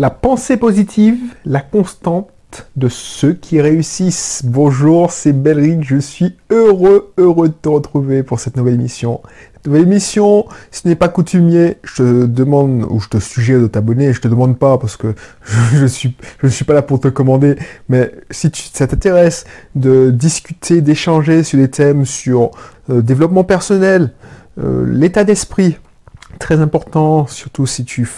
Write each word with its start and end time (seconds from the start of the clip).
La 0.00 0.08
pensée 0.08 0.56
positive, 0.56 1.18
la 1.44 1.60
constante 1.60 2.30
de 2.74 2.88
ceux 2.88 3.34
qui 3.34 3.60
réussissent. 3.60 4.40
Bonjour, 4.46 5.12
c'est 5.12 5.34
Belric, 5.34 5.84
je 5.84 5.98
suis 5.98 6.38
heureux, 6.48 7.12
heureux 7.18 7.48
de 7.48 7.52
te 7.52 7.68
retrouver 7.68 8.22
pour 8.22 8.40
cette 8.40 8.56
nouvelle 8.56 8.76
émission. 8.76 9.20
Nouvelle 9.66 9.82
émission, 9.82 10.46
si 10.70 10.80
ce 10.80 10.88
n'est 10.88 10.94
pas 10.94 11.08
coutumier, 11.10 11.76
je 11.82 11.96
te 11.96 12.24
demande, 12.24 12.86
ou 12.88 12.98
je 12.98 13.08
te 13.08 13.18
suggère 13.18 13.60
de 13.60 13.66
t'abonner, 13.66 14.14
je 14.14 14.22
te 14.22 14.28
demande 14.28 14.58
pas 14.58 14.78
parce 14.78 14.96
que 14.96 15.14
je, 15.74 15.82
ne 15.82 15.86
suis, 15.86 16.16
je 16.42 16.48
suis 16.48 16.64
pas 16.64 16.72
là 16.72 16.80
pour 16.80 16.98
te 16.98 17.08
commander, 17.08 17.56
mais 17.90 18.10
si 18.30 18.50
ça 18.72 18.86
t'intéresse 18.86 19.44
de 19.74 20.08
discuter, 20.08 20.80
d'échanger 20.80 21.42
sur 21.42 21.58
des 21.58 21.68
thèmes 21.68 22.06
sur 22.06 22.52
euh, 22.88 23.02
développement 23.02 23.44
personnel, 23.44 24.14
euh, 24.58 24.86
l'état 24.90 25.24
d'esprit, 25.24 25.76
très 26.38 26.60
important, 26.60 27.26
surtout 27.26 27.66
si 27.66 27.84
tu 27.84 28.08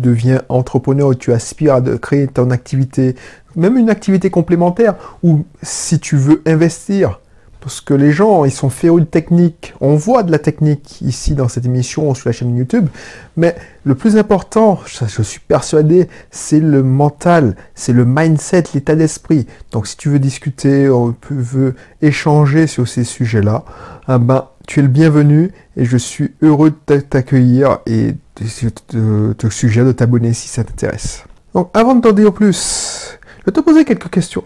deviens 0.00 0.42
entrepreneur 0.48 1.16
tu 1.16 1.32
aspires 1.32 1.74
à 1.74 1.80
créer 1.80 2.26
ton 2.26 2.50
activité, 2.50 3.14
même 3.56 3.76
une 3.76 3.90
activité 3.90 4.30
complémentaire, 4.30 4.94
ou 5.22 5.44
si 5.62 5.98
tu 6.00 6.16
veux 6.16 6.42
investir, 6.46 7.20
parce 7.60 7.80
que 7.80 7.94
les 7.94 8.12
gens, 8.12 8.44
ils 8.44 8.50
sont 8.50 8.70
férus 8.70 9.02
de 9.02 9.08
technique. 9.08 9.74
On 9.80 9.94
voit 9.94 10.22
de 10.22 10.32
la 10.32 10.38
technique 10.38 11.00
ici 11.02 11.34
dans 11.34 11.48
cette 11.48 11.66
émission 11.66 12.14
sur 12.14 12.28
la 12.28 12.32
chaîne 12.32 12.56
YouTube, 12.56 12.88
mais 13.36 13.54
le 13.84 13.94
plus 13.94 14.16
important, 14.16 14.80
je 14.86 15.22
suis 15.22 15.40
persuadé, 15.40 16.08
c'est 16.30 16.60
le 16.60 16.82
mental, 16.82 17.56
c'est 17.74 17.92
le 17.92 18.04
mindset, 18.04 18.64
l'état 18.74 18.94
d'esprit. 18.94 19.46
Donc 19.72 19.86
si 19.86 19.96
tu 19.96 20.08
veux 20.08 20.18
discuter, 20.18 20.88
on 20.88 21.14
veut 21.30 21.74
échanger 22.02 22.66
sur 22.66 22.88
ces 22.88 23.04
sujets-là, 23.04 23.64
ah 24.06 24.18
ben, 24.18 24.48
tu 24.66 24.80
es 24.80 24.82
le 24.82 24.88
bienvenu 24.88 25.52
et 25.76 25.84
je 25.84 25.96
suis 25.96 26.32
heureux 26.42 26.72
de 26.86 27.00
t'accueillir 27.00 27.78
et 27.86 28.14
de 28.36 29.32
te 29.32 29.48
suggère 29.48 29.84
de 29.84 29.92
t'abonner 29.92 30.32
si 30.32 30.48
ça 30.48 30.64
t'intéresse. 30.64 31.24
Donc 31.54 31.70
avant 31.74 31.94
de 31.94 32.00
t'en 32.00 32.12
dire 32.12 32.32
plus, 32.32 33.18
je 33.40 33.44
vais 33.46 33.52
te 33.52 33.60
poser 33.60 33.84
quelques 33.84 34.10
questions. 34.10 34.44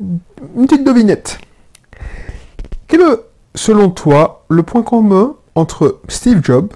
Une 0.00 0.66
petite 0.66 0.84
devinette. 0.84 1.38
Quel 2.88 3.00
est, 3.00 3.20
selon 3.54 3.90
toi, 3.90 4.44
le 4.48 4.62
point 4.62 4.82
commun 4.82 5.34
entre 5.54 6.00
Steve 6.08 6.40
Jobs, 6.42 6.72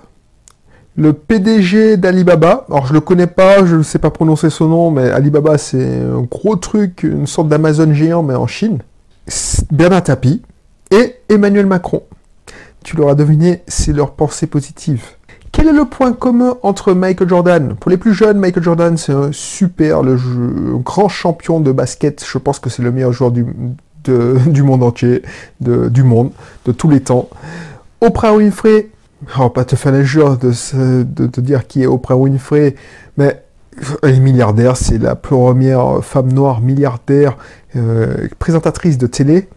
le 0.97 1.13
PDG 1.13 1.97
d'Alibaba, 1.97 2.67
alors 2.69 2.87
je 2.87 2.93
le 2.93 3.01
connais 3.01 3.29
pas, 3.29 3.65
je 3.65 3.77
ne 3.77 3.83
sais 3.83 4.01
pas 4.01 4.11
prononcer 4.11 4.51
son 4.51 4.67
nom, 4.67 4.91
mais 4.91 5.09
Alibaba 5.11 5.57
c'est 5.57 6.01
un 6.01 6.23
gros 6.23 6.57
truc, 6.57 7.05
une 7.05 7.27
sorte 7.27 7.49
d'Amazon 7.49 7.93
géant, 7.93 8.23
mais 8.23 8.35
en 8.35 8.49
Chine, 8.49 8.79
Bernard 9.71 10.03
Tapie 10.03 10.43
et 10.91 11.15
Emmanuel 11.29 11.67
Macron. 11.67 12.03
Tu 12.83 12.97
l'auras 12.97 13.15
deviné, 13.15 13.63
c'est 13.69 13.93
leur 13.93 14.13
pensée 14.13 14.47
positive. 14.47 15.05
Quel 15.53 15.69
est 15.69 15.73
le 15.73 15.85
point 15.85 16.13
commun 16.13 16.57
entre 16.63 16.93
Michael 16.95 17.29
Jordan? 17.29 17.75
Pour 17.79 17.91
les 17.91 17.97
plus 17.97 18.15
jeunes, 18.15 18.39
Michael 18.39 18.63
Jordan, 18.63 18.97
c'est 18.97 19.13
un 19.13 19.31
super, 19.33 20.03
le 20.03 20.17
grand 20.79 21.09
champion 21.09 21.61
de 21.61 21.73
basket. 21.73 22.25
Je 22.27 22.39
pense 22.39 22.59
que 22.59 22.71
c'est 22.71 22.83
le 22.83 22.93
meilleur 22.93 23.13
joueur 23.13 23.31
du, 23.31 23.45
du 24.05 24.63
monde 24.63 24.83
entier, 24.83 25.23
du 25.61 26.03
monde, 26.03 26.31
de 26.65 26.73
tous 26.73 26.89
les 26.89 27.01
temps. 27.01 27.29
Oprah 28.01 28.35
Winfrey, 28.35 28.89
on 29.37 29.43
va 29.43 29.51
pas 29.51 29.65
te 29.65 29.77
faire 29.77 29.93
l'injure 29.93 30.39
de, 30.39 30.53
de 31.03 31.27
te 31.27 31.41
dire 31.41 31.67
qui 31.67 31.83
est 31.83 31.87
Oprah 31.87 32.17
Winfrey, 32.17 32.75
mais 33.17 33.43
elle 34.03 34.17
est 34.17 34.21
milliardaire, 34.21 34.77
c'est 34.77 34.99
la 34.99 35.15
première 35.15 36.03
femme 36.03 36.33
noire 36.33 36.61
milliardaire, 36.61 37.37
euh, 37.77 38.29
présentatrice 38.39 38.99
de 38.99 39.07
télé. 39.07 39.49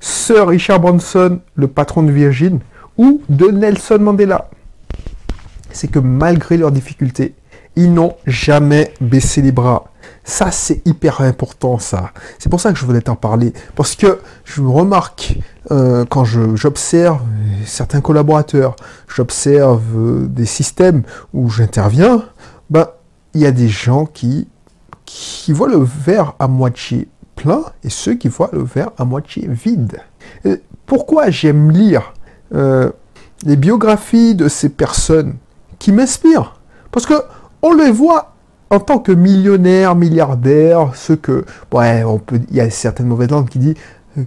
Sir 0.00 0.48
Richard 0.48 0.80
Branson, 0.80 1.40
le 1.54 1.68
patron 1.68 2.02
de 2.02 2.10
Virgin, 2.10 2.60
ou 2.98 3.22
de 3.28 3.46
Nelson 3.46 3.98
Mandela 4.00 4.48
c'est 5.72 5.88
que 5.88 5.98
malgré 5.98 6.56
leurs 6.56 6.72
difficultés, 6.72 7.34
ils 7.76 7.92
n'ont 7.92 8.14
jamais 8.26 8.92
baissé 9.00 9.42
les 9.42 9.52
bras. 9.52 9.91
Ça, 10.24 10.52
c'est 10.52 10.86
hyper 10.86 11.20
important, 11.20 11.78
ça. 11.78 12.12
C'est 12.38 12.48
pour 12.48 12.60
ça 12.60 12.72
que 12.72 12.78
je 12.78 12.86
voulais 12.86 13.00
t'en 13.00 13.16
parler. 13.16 13.52
Parce 13.74 13.96
que 13.96 14.20
je 14.44 14.62
remarque, 14.62 15.38
euh, 15.72 16.04
quand 16.04 16.24
j'observe 16.24 17.20
certains 17.66 18.00
collaborateurs, 18.00 18.76
j'observe 19.08 19.82
euh, 19.96 20.26
des 20.28 20.46
systèmes 20.46 21.02
où 21.32 21.50
j'interviens, 21.50 22.24
ben, 22.70 22.86
il 23.34 23.40
y 23.40 23.46
a 23.46 23.50
des 23.50 23.68
gens 23.68 24.06
qui, 24.06 24.46
qui 25.04 25.52
voient 25.52 25.68
le 25.68 25.82
verre 25.82 26.34
à 26.38 26.46
moitié 26.46 27.08
plein 27.34 27.64
et 27.82 27.90
ceux 27.90 28.14
qui 28.14 28.28
voient 28.28 28.50
le 28.52 28.62
verre 28.62 28.90
à 28.98 29.04
moitié 29.04 29.48
vide. 29.48 29.98
pourquoi 30.86 31.30
j'aime 31.30 31.70
lire 31.70 32.12
euh, 32.54 32.90
les 33.44 33.56
biographies 33.56 34.34
de 34.34 34.48
ces 34.48 34.68
personnes 34.68 35.34
qui 35.78 35.90
m'inspirent? 35.90 36.60
Parce 36.92 37.06
que 37.06 37.14
on 37.62 37.74
les 37.74 37.90
voit 37.90 38.31
en 38.72 38.80
tant 38.80 38.98
que 38.98 39.12
millionnaires, 39.12 39.94
milliardaires, 39.94 40.92
ceux 40.94 41.16
que, 41.16 41.44
ouais, 41.72 42.04
on 42.04 42.18
peut, 42.18 42.40
il 42.50 42.56
y 42.56 42.60
a 42.60 42.70
certaines 42.70 43.06
mauvaises 43.06 43.28
langues 43.28 43.50
euh, 43.54 43.74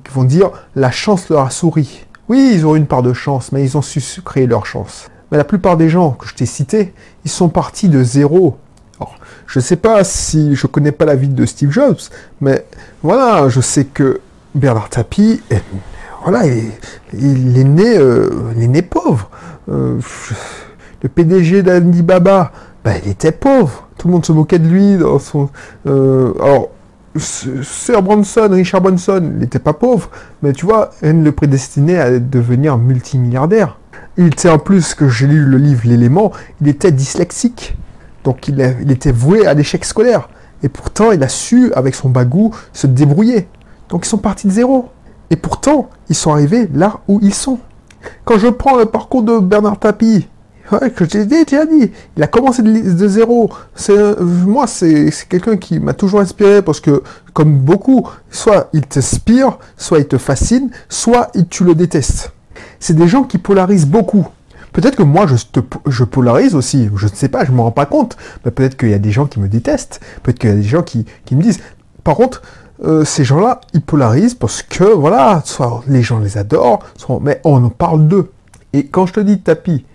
qui 0.04 0.14
vont 0.14 0.24
dire 0.24 0.52
la 0.76 0.92
chance 0.92 1.30
leur 1.30 1.48
a 1.48 1.50
souri. 1.50 2.06
Oui, 2.30 2.52
ils 2.54 2.64
ont 2.68 2.76
une 2.76 2.86
part 2.86 3.02
de 3.02 3.12
chance, 3.12 3.52
mais 3.52 3.64
ils 3.64 3.76
ont 3.76 3.82
su 3.82 4.00
créer 4.22 4.46
leur 4.46 4.68
chance. 4.68 5.08
Mais 5.32 5.40
la 5.40 5.46
plupart 5.46 5.78
des 5.78 5.90
gens 5.90 6.12
que 6.12 6.28
je 6.28 6.36
t'ai 6.36 6.46
cités, 6.46 6.94
ils 7.24 7.32
sont 7.32 7.50
partis 7.50 7.90
de 7.90 8.04
zéro. 8.04 8.58
je 9.48 9.58
ne 9.58 9.64
sais 9.64 9.78
pas 9.78 10.04
si 10.04 10.56
je 10.56 10.68
connais 10.68 10.92
pas 10.92 11.06
la 11.06 11.16
vie 11.16 11.28
de 11.28 11.46
Steve 11.48 11.72
Jobs, 11.72 11.98
mais 12.40 12.68
voilà, 13.02 13.50
je 13.50 13.62
sais 13.62 13.86
que 13.86 14.22
Bernard 14.54 14.90
Tapie, 14.90 15.42
voilà, 16.24 16.46
il, 17.14 17.58
est 17.58 17.64
né, 17.64 17.98
euh, 17.98 18.30
il 18.56 18.64
est 18.64 18.68
né 18.68 18.84
pauvre. 18.84 19.28
Euh, 19.70 20.00
le 21.02 21.10
PDG 21.10 21.64
d'Alibaba, 21.64 22.52
bah, 22.86 22.92
il 23.04 23.10
était 23.10 23.32
pauvre. 23.32 23.88
Tout 23.98 24.08
le 24.08 24.14
monde 24.14 24.26
se 24.26 24.32
moquait 24.32 24.60
de 24.60 24.68
lui. 24.68 24.98
Dans 24.98 25.18
son, 25.18 25.50
euh, 25.88 26.34
alors, 26.40 26.70
Sir 27.18 28.04
Branson, 28.04 28.50
Richard 28.52 28.82
Branson, 28.82 29.22
il 29.24 29.40
n'était 29.40 29.60
pas 29.60 29.74
pauvre, 29.74 30.10
mais 30.44 30.54
tu 30.54 30.66
vois, 30.66 30.92
rien 31.02 31.14
le 31.14 31.32
prédestinait 31.32 31.98
à 31.98 32.20
devenir 32.20 32.78
multimilliardaire. 32.78 33.80
Il 34.18 34.28
était 34.28 34.50
en 34.50 34.60
plus, 34.60 34.94
que 34.94 35.10
j'ai 35.10 35.26
lu 35.26 35.46
le 35.46 35.58
livre 35.58 35.82
L'élément, 35.86 36.32
il 36.62 36.68
était 36.68 36.92
dyslexique. 36.92 37.76
Donc 38.24 38.48
il, 38.48 38.76
il 38.82 38.92
était 38.92 39.12
voué 39.12 39.48
à 39.48 39.56
l'échec 39.56 39.84
scolaire. 39.84 40.30
Et 40.62 40.70
pourtant, 40.70 41.12
il 41.12 41.24
a 41.24 41.30
su, 41.30 41.74
avec 41.74 41.96
son 41.96 42.10
bagou, 42.10 42.54
se 42.72 42.86
débrouiller. 42.86 43.48
Donc 43.90 44.06
ils 44.06 44.10
sont 44.10 44.18
partis 44.18 44.48
de 44.48 44.52
zéro. 44.52 44.90
Et 45.32 45.36
pourtant, 45.38 45.90
ils 46.10 46.16
sont 46.16 46.32
arrivés 46.32 46.70
là 46.74 47.00
où 47.08 47.20
ils 47.24 47.34
sont. 47.34 47.58
Quand 48.26 48.38
je 48.38 48.48
prends 48.48 48.78
le 48.78 48.86
parcours 48.86 49.24
de 49.24 49.40
Bernard 49.40 49.80
Tapie, 49.80 50.28
Ouais, 50.72 50.90
que 50.90 51.06
j'ai 51.08 51.26
déjà 51.26 51.66
dit. 51.66 51.92
Il 52.18 52.24
a 52.24 52.28
commencé 52.28 52.64
de, 52.64 53.08
zéro. 53.08 53.52
C'est, 53.76 54.20
moi, 54.20 54.66
c'est, 54.68 55.12
quelqu'un 55.30 55.58
qui 55.58 55.80
m'a 55.80 55.94
toujours 55.94 56.22
inspiré 56.22 56.62
parce 56.62 56.80
que, 56.80 57.04
comme 57.34 57.60
beaucoup, 57.60 58.08
soit 58.32 58.70
il 58.74 58.82
t'inspire, 58.82 59.60
soit 59.78 60.00
il 60.00 60.08
te 60.08 60.18
fascine, 60.18 60.72
soit 60.90 61.32
tu 61.50 61.64
le 61.64 61.76
détestes. 61.76 62.32
C'est 62.80 62.96
des 62.96 63.08
gens 63.08 63.24
qui 63.24 63.38
polarisent 63.38 63.88
beaucoup. 63.88 64.28
Peut-être 64.74 64.96
que 64.96 65.04
moi, 65.04 65.26
je, 65.28 65.36
je 65.88 66.04
polarise 66.04 66.56
aussi. 66.56 66.90
Je 66.96 67.06
ne 67.06 67.12
sais 67.12 67.30
pas, 67.30 67.46
je 67.46 67.52
ne 67.52 67.58
me 67.58 67.62
rends 67.62 67.72
pas 67.72 67.86
compte. 67.86 68.18
Mais 68.44 68.52
peut-être 68.52 68.76
qu'il 68.76 68.90
y 68.90 68.94
a 68.94 69.00
des 69.00 69.12
gens 69.12 69.26
qui 69.26 69.40
me 69.40 69.48
détestent. 69.48 70.02
Peut-être 70.24 70.40
qu'il 70.40 70.50
y 70.50 70.54
a 70.54 70.56
des 70.56 70.64
gens 70.64 70.84
qui, 70.84 71.06
me 71.32 71.42
disent. 71.42 71.60
Par 72.04 72.16
contre, 72.16 72.42
euh, 72.84 73.06
ces 73.06 73.24
gens-là, 73.24 73.62
ils 73.74 73.82
polarisent 73.82 74.34
parce 74.34 74.64
que, 74.64 74.84
voilà, 74.84 75.44
soit 75.46 75.84
les 75.88 76.02
gens 76.02 76.20
les 76.20 76.38
adorent, 76.38 76.80
soit, 76.98 77.20
mais 77.22 77.40
on 77.44 77.64
en 77.64 77.70
parle 77.70 78.08
d'eux. 78.08 78.32
Et 78.74 78.88
quand 78.88 79.06
je 79.06 79.14
te 79.14 79.20
dis 79.22 79.40
tapis, 79.40 79.86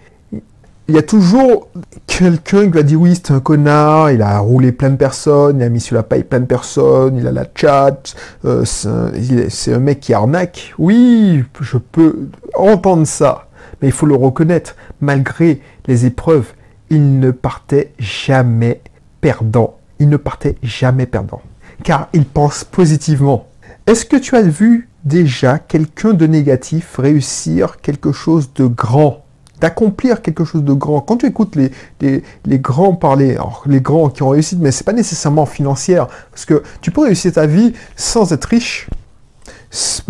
il 0.91 0.95
y 0.95 0.99
a 0.99 1.03
toujours 1.03 1.69
quelqu'un 2.09 2.65
qui 2.65 2.71
va 2.71 2.83
dire 2.83 3.01
oui, 3.01 3.15
c'est 3.15 3.33
un 3.33 3.39
connard, 3.39 4.11
il 4.11 4.23
a 4.23 4.41
roulé 4.41 4.73
plein 4.73 4.91
de 4.91 4.97
personnes, 4.97 5.59
il 5.61 5.63
a 5.63 5.69
mis 5.69 5.81
sur 5.81 5.95
la 5.95 6.03
paille 6.03 6.25
plein 6.25 6.41
de 6.41 6.47
personnes, 6.47 7.17
il 7.17 7.27
a 7.29 7.31
la 7.31 7.45
chat, 7.55 8.17
euh, 8.45 8.65
c'est 8.65 9.73
un, 9.73 9.79
mec 9.79 10.01
qui 10.01 10.13
arnaque. 10.13 10.75
Oui, 10.79 11.45
je 11.61 11.79
peux 11.79 12.29
entendre 12.57 13.07
ça, 13.07 13.47
mais 13.81 13.89
il 13.89 13.93
faut 13.93 14.07
le 14.07 14.17
reconnaître, 14.17 14.75
malgré 15.01 15.61
les 15.87 16.07
épreuves, 16.07 16.49
il 16.91 17.21
ne 17.21 17.31
partait 17.31 17.93
jamais 18.01 18.81
perdant. 19.21 19.77
Il 20.01 20.09
ne 20.09 20.17
partait 20.17 20.57
jamais 20.65 21.07
perdant, 21.07 21.41
car 21.85 22.09
il 22.13 22.25
pense 22.25 22.65
positivement. 22.65 23.47
Est-ce 23.87 24.05
que 24.05 24.17
tu 24.17 24.35
as 24.35 24.43
vu 24.43 24.89
déjà 25.05 25.61
quelqu'un 25.61 26.15
de 26.15 26.27
négatif 26.27 26.97
réussir 26.99 27.81
quelque 27.81 28.11
chose 28.11 28.53
de 28.55 28.67
grand? 28.67 29.25
D'accomplir 29.61 30.23
quelque 30.23 30.45
chose 30.45 30.65
de 30.65 30.73
grand. 30.73 31.01
Quand 31.01 31.19
tu 31.19 31.27
écoutes 31.27 31.57
les, 31.57 31.71
les, 32.01 32.59
grands 32.59 32.95
parler, 32.95 33.37
les 33.67 33.81
grands 33.81 34.09
qui 34.09 34.23
ont 34.23 34.31
réussi, 34.31 34.57
mais 34.57 34.71
c'est 34.71 34.85
pas 34.85 34.93
nécessairement 34.93 35.47
financière, 35.47 36.07
parce 36.31 36.45
que 36.45 36.63
tu 36.81 36.91
peux 36.91 37.03
réussir 37.03 37.33
ta 37.33 37.47
vie 37.47 37.73
sans 37.97 38.33
être 38.33 38.47
riche. 38.47 38.89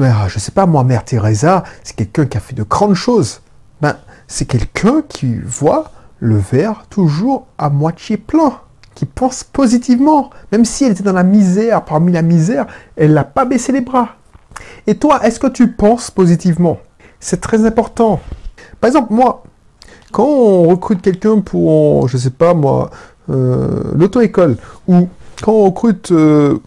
Ah, 0.02 0.29
je 0.29 0.38
sais 0.38 0.52
pas, 0.52 0.67
moi, 0.67 0.85
Mère 0.85 1.05
Teresa, 1.05 1.64
c'est 1.82 1.94
quelqu'un 1.94 2.26
qui 2.26 2.37
a 2.37 2.41
fait 2.41 2.55
de 2.55 2.62
grandes 2.62 2.94
choses. 2.94 3.41
Ben, 3.81 3.97
c'est 4.26 4.47
quelqu'un 4.47 5.02
qui 5.08 5.35
voit 5.35 5.91
le 6.19 6.37
verre 6.37 6.85
toujours 6.88 7.47
à 7.58 7.70
moitié 7.70 8.17
plein, 8.17 8.61
qui 8.94 9.06
pense 9.06 9.44
positivement. 9.44 10.31
Même 10.52 10.64
si 10.64 10.85
elle 10.85 10.93
était 10.93 11.02
dans 11.02 11.12
la 11.12 11.23
misère, 11.25 11.85
parmi 11.85 12.12
la 12.12 12.23
misère, 12.23 12.67
elle 12.97 13.12
n'a 13.12 13.25
pas 13.25 13.44
baissé 13.44 13.73
les 13.73 13.81
bras. 13.81 14.17
Et 14.87 14.97
toi, 14.97 15.20
est-ce 15.25 15.41
que 15.41 15.47
tu 15.47 15.73
penses 15.73 16.11
positivement? 16.11 16.79
C'est 17.19 17.41
très 17.41 17.67
important. 17.67 18.20
Par 18.80 18.88
exemple, 18.88 19.12
moi, 19.12 19.42
quand 20.12 20.24
on 20.24 20.68
recrute 20.68 21.02
quelqu'un 21.02 21.40
pour, 21.40 22.08
je 22.08 22.16
sais 22.16 22.30
pas 22.30 22.54
moi, 22.54 22.90
l'auto-école, 23.28 24.56
ou 24.88 25.08
quand 25.42 25.52
on 25.52 25.64
recrute 25.66 26.12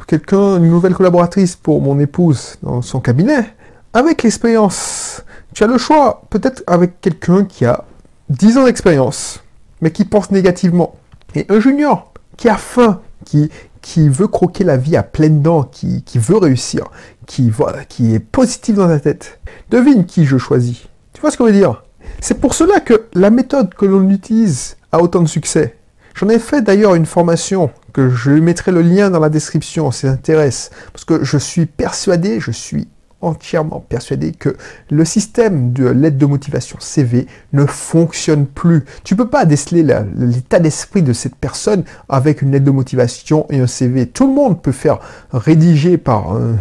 quelqu'un, 0.08 0.58
une 0.58 0.70
nouvelle 0.70 0.94
collaboratrice 0.94 1.56
pour 1.56 1.82
mon 1.82 2.00
épouse 2.00 2.58
dans 2.64 2.82
son 2.82 3.00
cabinet, 3.00 3.54
avec 3.94 4.24
l'expérience, 4.24 5.24
tu 5.54 5.64
as 5.64 5.68
le 5.68 5.78
choix, 5.78 6.24
peut-être 6.30 6.64
avec 6.66 7.00
quelqu'un 7.02 7.46
qui 7.46 7.66
a 7.66 7.86
10 8.30 8.58
ans 8.58 8.66
d'expérience, 8.66 9.44
mais 9.82 9.92
qui 9.92 10.06
pense 10.06 10.32
négativement. 10.32 10.96
Et 11.36 11.46
un 11.50 11.60
junior 11.60 12.12
qui 12.38 12.50
a 12.50 12.58
faim, 12.58 13.02
qui, 13.26 13.50
qui 13.82 14.10
veut 14.10 14.28
croquer 14.28 14.64
la 14.64 14.78
vie 14.78 14.96
à 14.96 15.04
pleines 15.04 15.42
dents, 15.42 15.64
qui, 15.64 16.04
qui 16.04 16.18
veut 16.18 16.38
réussir, 16.38 16.86
qui, 17.28 17.50
voilà, 17.50 17.86
qui 17.86 18.16
est 18.16 18.20
positif 18.20 18.76
dans 18.76 18.88
la 18.88 19.00
tête. 19.00 19.40
Devine 19.70 20.06
qui 20.06 20.26
je 20.26 20.38
choisis. 20.38 20.84
Tu 21.14 21.22
vois 21.22 21.30
ce 21.30 21.38
que 21.38 21.44
je 21.46 21.52
veux 21.52 21.58
dire? 21.58 21.84
C'est 22.22 22.40
pour 22.40 22.54
cela 22.54 22.80
que 22.80 23.06
la 23.14 23.30
méthode 23.30 23.74
que 23.74 23.86
l'on 23.86 24.10
utilise 24.10 24.78
a 24.92 25.02
autant 25.02 25.22
de 25.22 25.28
succès. 25.28 25.76
J'en 26.16 26.30
ai 26.30 26.40
fait 26.40 26.62
d'ailleurs 26.62 26.96
une 26.96 27.08
formation 27.08 27.72
que 27.92 28.10
je 28.10 28.32
mettrai 28.32 28.72
le 28.72 28.82
lien 28.82 29.10
dans 29.10 29.20
la 29.20 29.30
description 29.30 29.92
si 29.92 30.02
ça 30.02 30.12
intéresse. 30.12 30.70
Parce 30.92 31.06
que 31.06 31.24
je 31.24 31.38
suis 31.38 31.66
persuadé, 31.66 32.40
je 32.40 32.52
suis 32.52 32.88
entièrement 33.24 33.84
persuadé 33.88 34.32
que 34.32 34.56
le 34.90 35.06
système 35.06 35.74
de 35.74 35.88
l'aide 35.88 36.18
de 36.18 36.26
motivation 36.26 36.78
CV 36.80 37.28
ne 37.54 37.66
fonctionne 37.66 38.46
plus. 38.46 38.86
Tu 39.04 39.16
peux 39.16 39.28
pas 39.28 39.46
déceler 39.46 39.84
l'état 40.18 40.60
d'esprit 40.60 41.02
de 41.02 41.14
cette 41.14 41.36
personne 41.36 41.84
avec 42.10 42.42
une 42.42 42.52
lettre 42.52 42.66
de 42.66 42.72
motivation 42.72 43.46
et 43.50 43.60
un 43.60 43.68
CV. 43.68 44.08
Tout 44.08 44.28
le 44.28 44.34
monde 44.34 44.62
peut 44.62 44.72
faire 44.72 45.00
rédiger 45.32 45.98
par, 45.98 46.34
un, 46.34 46.56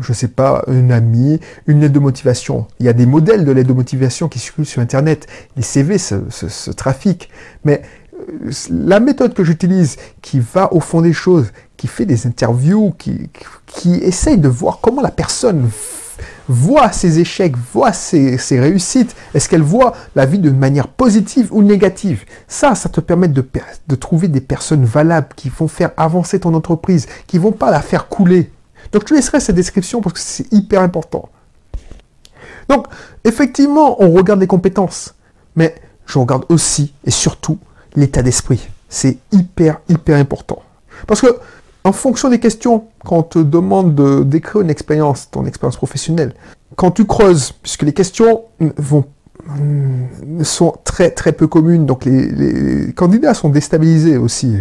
je 0.00 0.12
sais 0.12 0.28
pas, 0.28 0.64
un 0.66 0.90
ami, 0.90 1.40
une 1.66 1.80
lettre 1.80 1.94
de 1.94 1.98
motivation. 1.98 2.66
Il 2.80 2.86
y 2.86 2.88
a 2.88 2.92
des 2.92 3.06
modèles 3.06 3.44
de 3.44 3.52
lettre 3.52 3.68
de 3.68 3.74
motivation 3.74 4.28
qui 4.28 4.38
circulent 4.38 4.66
sur 4.66 4.82
Internet. 4.82 5.26
Les 5.56 5.62
CV 5.62 5.98
se, 5.98 6.16
se, 6.30 6.70
trafiquent. 6.70 7.28
Mais 7.64 7.82
euh, 8.14 8.50
la 8.70 9.00
méthode 9.00 9.34
que 9.34 9.44
j'utilise, 9.44 9.96
qui 10.22 10.40
va 10.40 10.72
au 10.72 10.80
fond 10.80 11.02
des 11.02 11.12
choses, 11.12 11.52
qui 11.76 11.86
fait 11.86 12.06
des 12.06 12.26
interviews, 12.26 12.94
qui, 12.98 13.30
qui 13.66 13.94
essaye 13.96 14.38
de 14.38 14.48
voir 14.48 14.80
comment 14.80 15.02
la 15.02 15.10
personne 15.10 15.68
voit 16.48 16.92
ses 16.92 17.18
échecs, 17.18 17.54
voit 17.72 17.92
ses, 17.92 18.38
réussites 18.50 19.14
Est-ce 19.34 19.48
qu'elle 19.48 19.62
voit 19.62 19.94
la 20.14 20.26
vie 20.26 20.38
d'une 20.38 20.56
manière 20.56 20.88
positive 20.88 21.48
ou 21.50 21.62
négative? 21.62 22.24
Ça, 22.48 22.74
ça 22.74 22.88
te 22.88 23.00
permet 23.00 23.28
de, 23.28 23.46
de 23.88 23.94
trouver 23.94 24.28
des 24.28 24.40
personnes 24.40 24.84
valables 24.84 25.28
qui 25.36 25.48
vont 25.48 25.68
faire 25.68 25.90
avancer 25.96 26.40
ton 26.40 26.54
entreprise, 26.54 27.06
qui 27.26 27.38
vont 27.38 27.52
pas 27.52 27.70
la 27.70 27.80
faire 27.80 28.08
couler. 28.08 28.50
Donc 28.92 29.02
je 29.02 29.06
te 29.06 29.14
laisserai 29.14 29.40
cette 29.40 29.56
description 29.56 30.00
parce 30.00 30.14
que 30.14 30.20
c'est 30.20 30.52
hyper 30.52 30.82
important. 30.82 31.28
Donc, 32.68 32.86
effectivement, 33.24 34.02
on 34.02 34.12
regarde 34.12 34.40
les 34.40 34.46
compétences, 34.46 35.14
mais 35.54 35.74
je 36.06 36.18
regarde 36.18 36.44
aussi 36.48 36.92
et 37.04 37.10
surtout 37.10 37.58
l'état 37.94 38.22
d'esprit. 38.22 38.68
C'est 38.88 39.18
hyper, 39.32 39.80
hyper 39.88 40.18
important. 40.18 40.62
Parce 41.06 41.20
que 41.20 41.38
en 41.86 41.92
fonction 41.92 42.28
des 42.28 42.40
questions, 42.40 42.84
quand 43.04 43.18
on 43.18 43.22
te 43.22 43.38
demande 43.38 43.94
de 43.94 44.24
décrire 44.24 44.62
une 44.62 44.70
expérience, 44.70 45.30
ton 45.30 45.46
expérience 45.46 45.76
professionnelle, 45.76 46.34
quand 46.74 46.90
tu 46.90 47.04
creuses, 47.06 47.52
puisque 47.52 47.82
les 47.82 47.92
questions 47.92 48.42
mm, 48.58 50.42
sont 50.42 50.74
très 50.82 51.10
très 51.10 51.30
peu 51.30 51.46
communes, 51.46 51.86
donc 51.86 52.04
les, 52.04 52.92
candidats 52.92 53.34
sont 53.34 53.50
déstabilisés 53.50 54.16
aussi. 54.16 54.56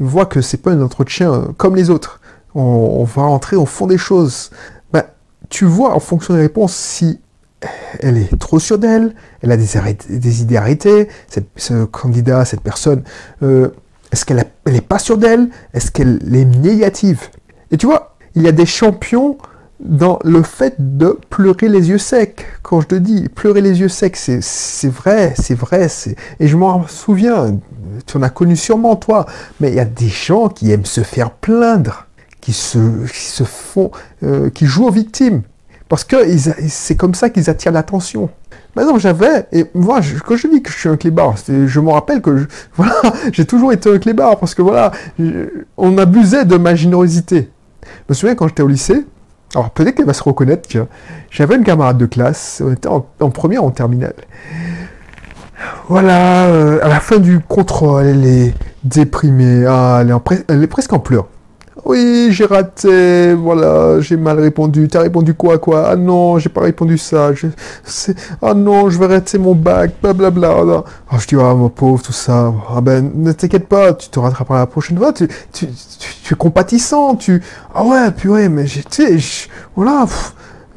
Ils 0.00 0.06
voient 0.06 0.24
que 0.24 0.40
c'est 0.40 0.56
pas 0.56 0.70
un 0.70 0.80
entretien 0.80 1.48
comme 1.58 1.76
les 1.76 1.90
autres. 1.90 2.20
On, 2.54 3.04
va 3.04 3.22
rentrer 3.22 3.56
au 3.56 3.66
fond 3.66 3.86
des 3.86 3.98
choses. 3.98 4.50
Ben, 4.94 5.04
tu 5.50 5.66
vois 5.66 5.94
en 5.94 6.00
fonction 6.00 6.32
des 6.32 6.40
réponses 6.40 6.74
si 6.74 7.20
elle 8.00 8.16
est 8.16 8.38
trop 8.38 8.58
sûre 8.58 8.78
d'elle, 8.78 9.14
elle 9.42 9.52
a 9.52 9.58
des, 9.58 9.66
des 10.08 10.42
idées 10.42 10.56
arrêtées, 10.56 11.08
ce 11.56 11.84
candidat, 11.84 12.46
cette 12.46 12.62
personne, 12.62 13.02
euh, 13.42 13.68
est-ce 14.12 14.24
qu'elle 14.24 14.44
n'est 14.66 14.80
pas 14.80 14.98
sûre 14.98 15.18
d'elle? 15.18 15.48
Est-ce 15.72 15.90
qu'elle 15.90 16.20
est 16.34 16.44
négative? 16.44 17.28
Et 17.70 17.78
tu 17.78 17.86
vois, 17.86 18.16
il 18.34 18.42
y 18.42 18.48
a 18.48 18.52
des 18.52 18.66
champions 18.66 19.38
dans 19.80 20.18
le 20.22 20.42
fait 20.42 20.74
de 20.78 21.18
pleurer 21.30 21.68
les 21.68 21.88
yeux 21.88 21.98
secs. 21.98 22.46
Quand 22.62 22.82
je 22.82 22.86
te 22.86 22.94
dis 22.94 23.28
pleurer 23.28 23.62
les 23.62 23.80
yeux 23.80 23.88
secs, 23.88 24.16
c'est 24.16 24.88
vrai, 24.88 25.34
c'est 25.36 25.54
vrai. 25.54 25.88
Et 26.38 26.46
je 26.46 26.56
m'en 26.56 26.86
souviens, 26.86 27.58
tu 28.06 28.16
en 28.16 28.22
as 28.22 28.30
connu 28.30 28.54
sûrement 28.54 28.96
toi, 28.96 29.26
mais 29.60 29.70
il 29.70 29.74
y 29.74 29.80
a 29.80 29.84
des 29.84 30.08
gens 30.08 30.48
qui 30.48 30.70
aiment 30.70 30.84
se 30.84 31.02
faire 31.02 31.30
plaindre, 31.30 32.06
qui 32.40 32.52
se, 32.52 32.78
se 33.12 33.44
font, 33.44 33.90
euh, 34.22 34.50
qui 34.50 34.66
jouent 34.66 34.86
aux 34.86 34.92
victimes. 34.92 35.42
Parce 35.88 36.04
que 36.04 36.16
c'est 36.68 36.96
comme 36.96 37.14
ça 37.14 37.30
qu'ils 37.30 37.50
attirent 37.50 37.72
l'attention. 37.72 38.30
Maintenant, 38.74 38.98
j'avais, 38.98 39.46
et 39.52 39.66
moi, 39.74 40.00
quand 40.24 40.36
je 40.36 40.48
dis 40.48 40.62
que 40.62 40.70
je 40.70 40.78
suis 40.78 40.88
un 40.88 40.96
clébard, 40.96 41.34
je 41.46 41.80
me 41.80 41.90
rappelle 41.90 42.22
que, 42.22 42.46
voilà, 42.76 42.94
j'ai 43.32 43.44
toujours 43.44 43.72
été 43.72 43.92
un 43.92 43.98
clébard, 43.98 44.38
parce 44.38 44.54
que 44.54 44.62
voilà, 44.62 44.92
on 45.76 45.98
abusait 45.98 46.44
de 46.44 46.56
ma 46.56 46.74
générosité. 46.74 47.50
Je 47.84 47.88
me 48.08 48.14
souviens 48.14 48.34
quand 48.34 48.48
j'étais 48.48 48.62
au 48.62 48.68
lycée, 48.68 49.04
alors 49.54 49.70
peut-être 49.70 49.96
qu'elle 49.96 50.06
va 50.06 50.14
se 50.14 50.22
reconnaître, 50.22 50.68
j'avais 51.30 51.56
une 51.56 51.64
camarade 51.64 51.98
de 51.98 52.06
classe, 52.06 52.62
on 52.64 52.72
était 52.72 52.88
en, 52.88 53.30
première, 53.30 53.62
en 53.62 53.70
terminale. 53.70 54.14
Voilà, 55.88 56.46
euh, 56.46 56.78
à 56.82 56.88
la 56.88 56.98
fin 56.98 57.18
du 57.18 57.40
contrôle, 57.40 58.06
elle 58.06 58.26
est 58.26 58.54
déprimée, 58.84 59.66
ah, 59.66 60.02
elle 60.48 60.62
est 60.62 60.66
presque 60.66 60.92
en 60.92 60.98
pleurs. 60.98 61.26
Oui, 61.84 62.28
j'ai 62.30 62.44
raté, 62.44 63.34
voilà, 63.34 64.00
j'ai 64.00 64.16
mal 64.16 64.38
répondu. 64.38 64.86
T'as 64.86 65.00
répondu 65.00 65.34
quoi, 65.34 65.58
quoi? 65.58 65.88
Ah 65.88 65.96
non, 65.96 66.38
j'ai 66.38 66.48
pas 66.48 66.60
répondu 66.60 66.96
ça. 66.96 67.30
Ah 68.40 68.54
non, 68.54 68.88
je 68.88 68.98
vais 68.98 69.06
rater 69.06 69.38
mon 69.38 69.54
bac, 69.54 69.92
blablabla. 70.00 70.62
Bla, 70.62 70.84
Oh, 71.12 71.16
je 71.18 71.26
dis, 71.26 71.34
ah, 71.38 71.54
mon 71.54 71.68
pauvre, 71.68 72.00
tout 72.00 72.12
ça. 72.12 72.52
Ah 72.70 72.80
ben, 72.80 73.10
ne 73.14 73.32
t'inquiète 73.32 73.66
pas, 73.66 73.92
tu 73.94 74.08
te 74.08 74.18
rattraperas 74.18 74.60
la 74.60 74.66
prochaine 74.66 74.96
fois. 74.96 75.12
Tu, 75.12 75.26
tu, 75.52 75.66
tu, 76.22 76.34
es 76.34 76.36
compatissant, 76.36 77.16
tu... 77.16 77.42
Ah 77.74 77.84
ouais, 77.84 78.12
purée, 78.12 78.48
mais 78.48 78.64
tu 78.64 78.82
sais, 78.90 79.48
voilà, 79.74 80.06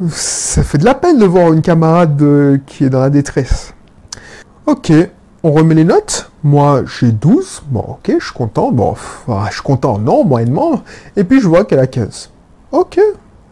ça 0.10 0.63
fait 0.63 0.78
de 0.80 0.86
la 0.86 0.96
peine 0.96 1.19
de 1.19 1.25
voir 1.25 1.54
une 1.54 1.62
camarade 1.62 2.22
euh, 2.22 2.58
qui 2.66 2.86
est 2.86 2.90
dans 2.90 3.00
la 3.00 3.10
détresse. 3.10 3.74
Ok, 4.66 4.92
on 5.45 5.51
remet 5.51 5.75
les 5.75 5.83
notes. 5.83 6.31
Moi, 6.44 6.83
j'ai 7.00 7.12
12. 7.12 7.65
Bon, 7.68 7.81
ok, 7.88 8.15
je 8.19 8.25
suis 8.25 8.33
content. 8.33 8.71
Bon, 8.71 8.95
ah, 9.27 9.45
je 9.50 9.53
suis 9.53 9.62
content, 9.62 10.00
non, 10.00 10.24
moyennement. 10.24 10.81
Et 11.15 11.24
puis, 11.24 11.39
je 11.39 11.47
vois 11.47 11.65
qu'elle 11.65 11.80
a 11.80 11.86
15. 11.86 12.31
Ok, 12.71 13.00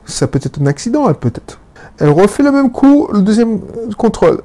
ça 0.04 0.26
peut 0.26 0.40
être 0.42 0.60
un 0.60 0.66
accident, 0.66 1.08
elle 1.08 1.16
peut-être. 1.16 1.60
Elle 2.00 2.10
refait 2.10 2.42
le 2.42 2.52
même 2.52 2.72
coup, 2.72 3.08
le 3.14 3.22
deuxième 3.22 3.60
contrôle. 3.96 4.42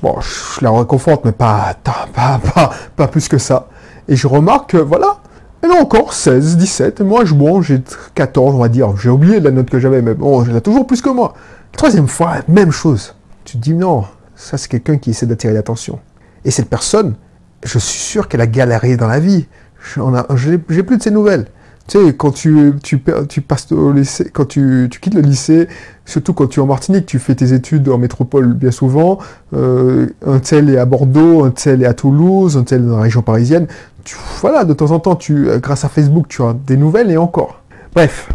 Bon, 0.00 0.20
je 0.20 0.64
la 0.64 0.70
réconforte, 0.70 1.24
mais 1.24 1.32
pas, 1.32 1.74
pas, 1.82 2.06
pas, 2.12 2.70
pas, 2.94 3.08
plus 3.08 3.26
que 3.26 3.38
ça. 3.38 3.66
Et 4.06 4.14
je 4.14 4.28
remarque 4.28 4.70
que, 4.70 4.76
voilà, 4.76 5.16
elle 5.60 5.72
a 5.72 5.74
encore 5.74 6.12
16, 6.12 6.56
17. 6.56 7.00
Et 7.00 7.04
moi, 7.04 7.24
je, 7.24 7.34
bon, 7.34 7.62
j'ai 7.62 7.82
14, 8.14 8.54
on 8.54 8.58
va 8.58 8.68
dire. 8.68 8.96
J'ai 8.96 9.10
oublié 9.10 9.40
la 9.40 9.50
note 9.50 9.70
que 9.70 9.80
j'avais, 9.80 10.02
mais 10.02 10.14
bon, 10.14 10.44
elle 10.44 10.56
a 10.56 10.60
toujours 10.60 10.86
plus 10.86 11.02
que 11.02 11.10
moi. 11.10 11.34
Troisième 11.72 12.06
fois, 12.06 12.34
même 12.46 12.70
chose. 12.70 13.16
Tu 13.44 13.58
te 13.58 13.62
dis, 13.62 13.74
non, 13.74 14.04
ça, 14.36 14.56
c'est 14.56 14.68
quelqu'un 14.68 14.98
qui 14.98 15.10
essaie 15.10 15.26
d'attirer 15.26 15.52
l'attention. 15.52 15.98
Et 16.44 16.50
cette 16.50 16.68
personne, 16.68 17.14
je 17.64 17.78
suis 17.78 18.00
sûr 18.00 18.28
qu'elle 18.28 18.40
a 18.40 18.46
galéré 18.46 18.96
dans 18.96 19.06
la 19.06 19.20
vie. 19.20 19.46
J'ai 20.36 20.58
plus 20.58 20.96
de 20.98 21.02
ses 21.02 21.10
nouvelles. 21.10 21.46
Tu 21.88 21.98
sais, 21.98 22.14
quand 22.14 22.30
tu, 22.30 22.78
passes 23.46 23.72
au 23.72 23.92
lycée, 23.92 24.30
quand 24.32 24.44
tu, 24.46 24.88
quittes 25.00 25.14
le 25.14 25.20
lycée, 25.20 25.68
surtout 26.06 26.32
quand 26.32 26.46
tu 26.46 26.60
es 26.60 26.62
en 26.62 26.66
Martinique, 26.66 27.06
tu 27.06 27.18
fais 27.18 27.34
tes 27.34 27.52
études 27.52 27.88
en 27.88 27.98
métropole 27.98 28.54
bien 28.54 28.70
souvent, 28.70 29.18
euh, 29.52 30.06
un 30.24 30.38
tel 30.38 30.70
est 30.70 30.78
à 30.78 30.84
Bordeaux, 30.84 31.44
un 31.44 31.50
tel 31.50 31.82
est 31.82 31.86
à 31.86 31.94
Toulouse, 31.94 32.56
un 32.56 32.62
tel 32.62 32.82
est 32.82 32.86
dans 32.86 32.96
la 32.98 33.02
région 33.02 33.22
parisienne. 33.22 33.66
Voilà, 34.40 34.64
de 34.64 34.72
temps 34.72 34.92
en 34.92 35.00
temps, 35.00 35.16
tu, 35.16 35.48
grâce 35.60 35.84
à 35.84 35.88
Facebook, 35.88 36.26
tu 36.28 36.42
as 36.42 36.54
des 36.54 36.76
nouvelles 36.76 37.10
et 37.10 37.16
encore. 37.16 37.60
Bref, 37.94 38.28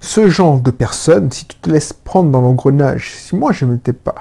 ce 0.00 0.28
genre 0.28 0.60
de 0.60 0.70
personne, 0.70 1.30
si 1.30 1.46
tu 1.46 1.56
te 1.56 1.70
laisses 1.70 1.92
prendre 1.92 2.30
dans 2.30 2.40
l'engrenage, 2.40 3.14
si 3.16 3.34
moi 3.34 3.52
je 3.52 3.64
m'étais 3.64 3.92
pas, 3.92 4.14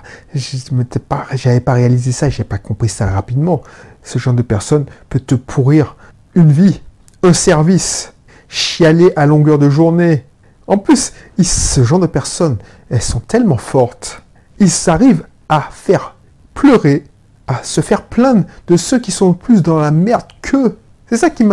m'étais 0.72 1.00
pas, 1.00 1.25
j'avais 1.34 1.60
pas 1.60 1.74
réalisé 1.74 2.12
ça, 2.12 2.29
j'ai 2.29 2.43
pas 2.43 2.57
compris 2.57 2.89
ça 2.89 3.07
rapidement, 3.07 3.62
ce 4.03 4.19
genre 4.19 4.34
de 4.34 4.41
personne 4.41 4.86
peut 5.10 5.19
te 5.19 5.36
pourrir 5.36 5.96
une 6.36 6.51
vie, 6.51 6.81
un 7.24 7.34
service, 7.34 8.13
chialer 8.48 9.12
à 9.15 9.25
longueur 9.25 9.60
de 9.60 9.69
journée. 9.69 10.25
En 10.67 10.77
plus, 10.77 11.13
ce 11.41 11.84
genre 11.84 12.00
de 12.00 12.07
personnes, 12.07 12.57
elles 12.89 13.01
sont 13.01 13.19
tellement 13.19 13.57
fortes, 13.57 14.24
ils 14.60 14.89
arrivent 14.89 15.25
à 15.50 15.62
faire 15.72 16.15
pleurer, 16.53 17.05
à 17.48 17.63
se 17.63 17.81
faire 17.81 18.03
plaindre 18.03 18.46
de 18.67 18.77
ceux 18.77 19.00
qui 19.00 19.12
sont 19.12 19.34
plus 19.34 19.62
dans 19.62 19.79
la 19.79 19.91
merde 19.91 20.25
qu'eux. 20.41 20.77
C'est 21.09 21.17
ça 21.17 21.29
qui, 21.29 21.45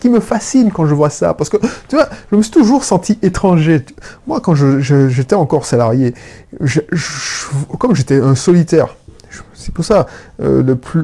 qui 0.00 0.08
me 0.10 0.20
fascine 0.20 0.70
quand 0.70 0.86
je 0.86 0.94
vois 0.94 1.10
ça. 1.10 1.32
Parce 1.34 1.48
que, 1.48 1.56
tu 1.88 1.96
vois, 1.96 2.08
je 2.30 2.36
me 2.36 2.42
suis 2.42 2.52
toujours 2.52 2.84
senti 2.84 3.18
étranger. 3.22 3.84
Moi, 4.26 4.40
quand 4.40 4.54
j'étais 4.54 5.34
encore 5.34 5.64
salarié, 5.64 6.14
comme 7.78 7.94
j'étais 7.94 8.20
un 8.20 8.34
solitaire, 8.34 8.96
c'est 9.54 9.72
pour 9.72 9.84
ça, 9.84 10.06
euh, 10.42 10.62
le 10.62 10.74
plus, 10.74 11.02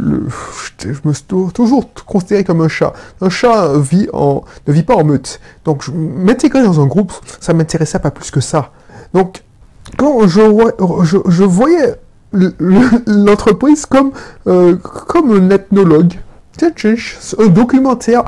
je 0.82 0.88
me 1.04 1.12
suis 1.12 1.24
toujours 1.54 1.90
considéré 2.06 2.42
comme 2.42 2.60
un 2.62 2.68
chat. 2.68 2.92
Un 3.20 3.28
chat 3.28 3.78
vit 3.78 4.08
en, 4.12 4.44
ne 4.66 4.72
vit 4.72 4.82
pas 4.82 4.94
en 4.94 5.04
meute. 5.04 5.40
Donc, 5.64 5.88
m'intégrer 5.88 6.62
dans 6.62 6.80
un 6.80 6.86
groupe, 6.86 7.12
ça 7.40 7.52
m'intéressait 7.52 7.98
pas 7.98 8.10
plus 8.10 8.30
que 8.30 8.40
ça. 8.40 8.72
Donc, 9.14 9.42
quand 9.96 10.26
je, 10.26 10.40
je, 11.04 11.44
voyais 11.44 11.94
l'entreprise 12.32 13.86
comme, 13.86 14.12
euh, 14.46 14.76
comme 14.76 15.30
un 15.30 15.50
ethnologue, 15.50 16.14
un 16.62 17.46
documentaire, 17.46 18.24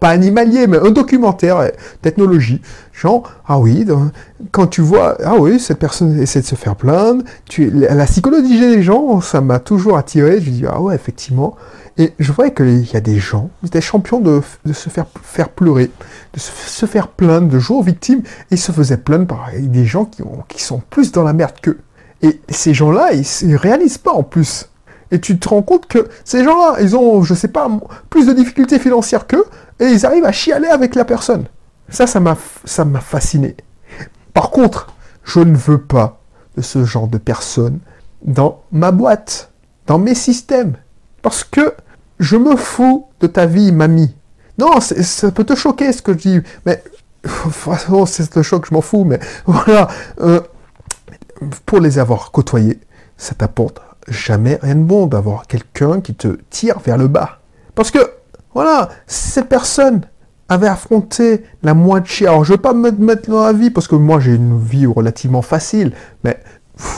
pas 0.00 0.08
animalier, 0.08 0.66
mais 0.66 0.78
un 0.78 0.90
documentaire 0.90 1.58
euh, 1.58 1.68
technologie. 2.02 2.60
Genre, 2.92 3.30
ah 3.46 3.58
oui, 3.58 3.86
quand 4.52 4.66
tu 4.66 4.80
vois, 4.80 5.16
ah 5.24 5.34
oui, 5.38 5.60
cette 5.60 5.78
personne 5.78 6.18
essaie 6.20 6.40
de 6.40 6.46
se 6.46 6.54
faire 6.54 6.76
plaindre, 6.76 7.24
tu, 7.48 7.70
la 7.70 8.06
psychologie 8.06 8.58
des 8.58 8.82
gens, 8.82 9.20
ça 9.20 9.40
m'a 9.40 9.58
toujours 9.58 9.98
attiré. 9.98 10.40
Je 10.40 10.50
dis, 10.50 10.64
ah 10.66 10.80
ouais, 10.80 10.94
effectivement. 10.94 11.56
Et 11.98 12.12
je 12.18 12.30
vois 12.32 12.50
qu'il 12.50 12.90
y 12.92 12.96
a 12.96 13.00
des 13.00 13.18
gens, 13.18 13.48
des 13.62 13.80
champions 13.80 14.20
de, 14.20 14.42
se 14.72 14.90
faire, 14.90 15.06
faire 15.22 15.48
pleurer, 15.48 15.90
de 16.34 16.38
se, 16.38 16.86
faire 16.86 17.08
plaindre, 17.08 17.48
de 17.48 17.58
jouer 17.58 17.78
aux 17.78 17.82
victimes, 17.82 18.20
et 18.50 18.54
ils 18.54 18.58
se 18.58 18.70
faisaient 18.70 18.98
plaindre 18.98 19.26
par 19.26 19.48
des 19.58 19.86
gens 19.86 20.04
qui, 20.04 20.22
ont, 20.22 20.44
qui 20.48 20.62
sont 20.62 20.82
plus 20.90 21.10
dans 21.10 21.22
la 21.22 21.32
merde 21.32 21.54
qu'eux. 21.62 21.80
Et 22.22 22.40
ces 22.50 22.74
gens-là, 22.74 23.12
ils 23.12 23.48
ne 23.48 23.56
réalisent 23.56 23.98
pas 23.98 24.12
en 24.12 24.22
plus. 24.22 24.68
Et 25.10 25.20
tu 25.20 25.38
te 25.38 25.48
rends 25.48 25.62
compte 25.62 25.86
que 25.86 26.08
ces 26.24 26.44
gens-là, 26.44 26.80
ils 26.80 26.96
ont, 26.96 27.22
je 27.22 27.34
sais 27.34 27.48
pas, 27.48 27.68
plus 28.10 28.26
de 28.26 28.32
difficultés 28.32 28.78
financières 28.78 29.26
qu'eux, 29.26 29.44
et 29.78 29.86
ils 29.86 30.06
arrivent 30.06 30.24
à 30.24 30.32
chialer 30.32 30.68
avec 30.68 30.94
la 30.94 31.04
personne. 31.04 31.46
Ça, 31.88 32.06
ça 32.06 32.20
m'a, 32.20 32.34
fasciné. 33.00 33.56
Par 34.34 34.50
contre, 34.50 34.88
je 35.24 35.40
ne 35.40 35.56
veux 35.56 35.80
pas 35.80 36.20
de 36.56 36.62
ce 36.62 36.84
genre 36.84 37.08
de 37.08 37.18
personnes 37.18 37.78
dans 38.22 38.62
ma 38.72 38.90
boîte, 38.90 39.50
dans 39.86 39.98
mes 39.98 40.14
systèmes. 40.14 40.76
Parce 41.22 41.44
que 41.44 41.74
je 42.18 42.36
me 42.36 42.56
fous 42.56 43.06
de 43.20 43.26
ta 43.26 43.46
vie, 43.46 43.72
mamie. 43.72 44.14
Non, 44.58 44.80
ça 44.80 45.30
peut 45.30 45.44
te 45.44 45.54
choquer 45.54 45.92
ce 45.92 46.02
que 46.02 46.12
je 46.12 46.18
dis, 46.18 46.40
mais 46.64 46.82
c'est 48.06 48.34
le 48.34 48.42
choc, 48.42 48.66
je 48.68 48.74
m'en 48.74 48.80
fous, 48.80 49.04
mais 49.04 49.20
voilà. 49.46 49.88
Euh, 50.20 50.40
pour 51.66 51.80
les 51.80 51.98
avoir 51.98 52.30
côtoyés, 52.30 52.80
ça 53.18 53.34
t'apporte 53.34 53.80
jamais 54.08 54.58
rien 54.62 54.76
de 54.76 54.82
bon 54.82 55.06
d'avoir 55.06 55.46
quelqu'un 55.46 56.00
qui 56.00 56.14
te 56.14 56.38
tire 56.50 56.78
vers 56.80 56.98
le 56.98 57.08
bas. 57.08 57.40
Parce 57.74 57.90
que, 57.90 57.98
voilà, 58.54 58.88
cette 59.06 59.48
personne 59.48 60.02
avait 60.48 60.68
affronté 60.68 61.44
la 61.62 61.74
moitié. 61.74 62.26
Alors, 62.26 62.44
je 62.44 62.52
ne 62.52 62.56
vais 62.56 62.62
pas 62.62 62.72
me 62.72 62.90
mettre 62.90 63.30
dans 63.30 63.44
la 63.44 63.52
vie 63.52 63.70
parce 63.70 63.88
que 63.88 63.96
moi, 63.96 64.20
j'ai 64.20 64.34
une 64.34 64.58
vie 64.58 64.86
relativement 64.86 65.42
facile, 65.42 65.92
mais 66.24 66.38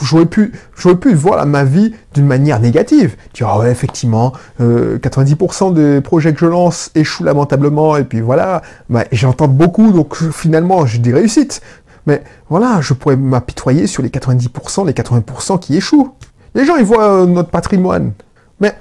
j'aurais 0.03 0.25
pu, 0.25 0.53
pu 1.01 1.13
voir 1.13 1.45
ma 1.45 1.63
vie 1.63 1.93
d'une 2.13 2.27
manière 2.27 2.59
négative. 2.59 3.15
Tu 3.33 3.43
ah 3.43 3.59
ouais, 3.59 3.71
effectivement, 3.71 4.33
90% 4.59 4.61
euh, 4.61 5.95
des 5.95 6.01
projets 6.01 6.33
que 6.33 6.39
je 6.39 6.45
lance 6.45 6.91
échouent 6.95 7.23
lamentablement, 7.23 7.97
et 7.97 8.03
puis 8.03 8.21
voilà, 8.21 8.61
bah, 8.89 9.05
j'entends 9.11 9.47
beaucoup, 9.47 9.91
donc 9.91 10.15
finalement, 10.31 10.85
j'ai 10.85 10.99
des 10.99 11.13
réussites. 11.13 11.61
Mais 12.05 12.23
voilà, 12.49 12.79
je 12.81 12.93
pourrais 12.93 13.17
m'apitoyer 13.17 13.87
sur 13.87 14.03
les 14.03 14.09
90%, 14.09 14.85
les 14.85 14.93
80% 14.93 15.59
qui 15.59 15.75
échouent. 15.75 16.13
Les 16.55 16.65
gens, 16.65 16.75
ils 16.75 16.85
voient 16.85 17.21
euh, 17.21 17.25
notre 17.25 17.49
patrimoine, 17.49 18.13
mais 18.59 18.75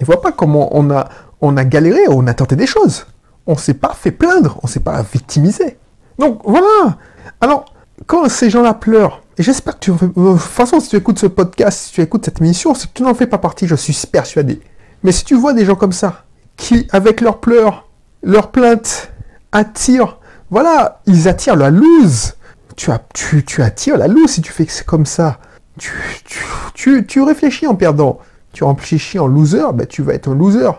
ils 0.00 0.06
voient 0.06 0.20
pas 0.20 0.32
comment 0.32 0.76
on 0.76 0.90
a, 0.90 1.08
on 1.40 1.56
a 1.56 1.64
galéré, 1.64 2.00
on 2.08 2.26
a 2.26 2.34
tenté 2.34 2.56
des 2.56 2.66
choses. 2.66 3.06
On 3.46 3.56
s'est 3.56 3.74
pas 3.74 3.94
fait 3.94 4.10
plaindre, 4.10 4.58
on 4.62 4.66
s'est 4.66 4.80
pas 4.80 5.02
victimisé. 5.02 5.78
Donc 6.18 6.40
voilà. 6.44 6.98
Alors, 7.40 7.66
quand 8.06 8.28
ces 8.28 8.50
gens-là 8.50 8.74
pleurent, 8.74 9.22
et 9.38 9.42
j'espère 9.42 9.74
que 9.74 9.80
tu... 9.80 9.90
De 9.92 9.98
toute 9.98 10.40
façon, 10.40 10.80
si 10.80 10.88
tu 10.88 10.96
écoutes 10.96 11.18
ce 11.18 11.26
podcast, 11.26 11.78
si 11.78 11.92
tu 11.92 12.00
écoutes 12.00 12.24
cette 12.24 12.40
émission, 12.40 12.74
c'est 12.74 12.88
que 12.88 12.94
tu 12.94 13.02
n'en 13.02 13.14
fais 13.14 13.26
pas 13.26 13.38
partie, 13.38 13.66
je 13.66 13.74
suis 13.74 13.96
persuadé. 14.06 14.60
Mais 15.02 15.12
si 15.12 15.24
tu 15.24 15.34
vois 15.34 15.52
des 15.52 15.64
gens 15.64 15.74
comme 15.74 15.92
ça, 15.92 16.24
qui, 16.56 16.88
avec 16.90 17.20
leurs 17.20 17.38
pleurs, 17.38 17.88
leurs 18.22 18.50
plaintes, 18.50 19.12
attirent... 19.52 20.18
Voilà, 20.50 21.00
ils 21.06 21.28
attirent 21.28 21.56
la 21.56 21.70
loose. 21.70 22.34
Tu, 22.76 22.90
as, 22.90 23.00
tu, 23.12 23.44
tu 23.44 23.62
attires 23.62 23.98
la 23.98 24.06
loose 24.06 24.30
si 24.30 24.42
tu 24.42 24.52
fais 24.52 24.66
comme 24.86 25.06
ça 25.06 25.38
tu, 25.78 25.92
tu, 26.74 27.06
tu, 27.06 27.22
réfléchis 27.22 27.66
en 27.66 27.74
perdant. 27.74 28.18
Tu 28.52 28.64
réfléchis 28.64 29.18
en 29.18 29.26
loser, 29.26 29.72
ben 29.74 29.86
tu 29.86 30.02
vas 30.02 30.14
être 30.14 30.28
un 30.28 30.34
loser. 30.34 30.70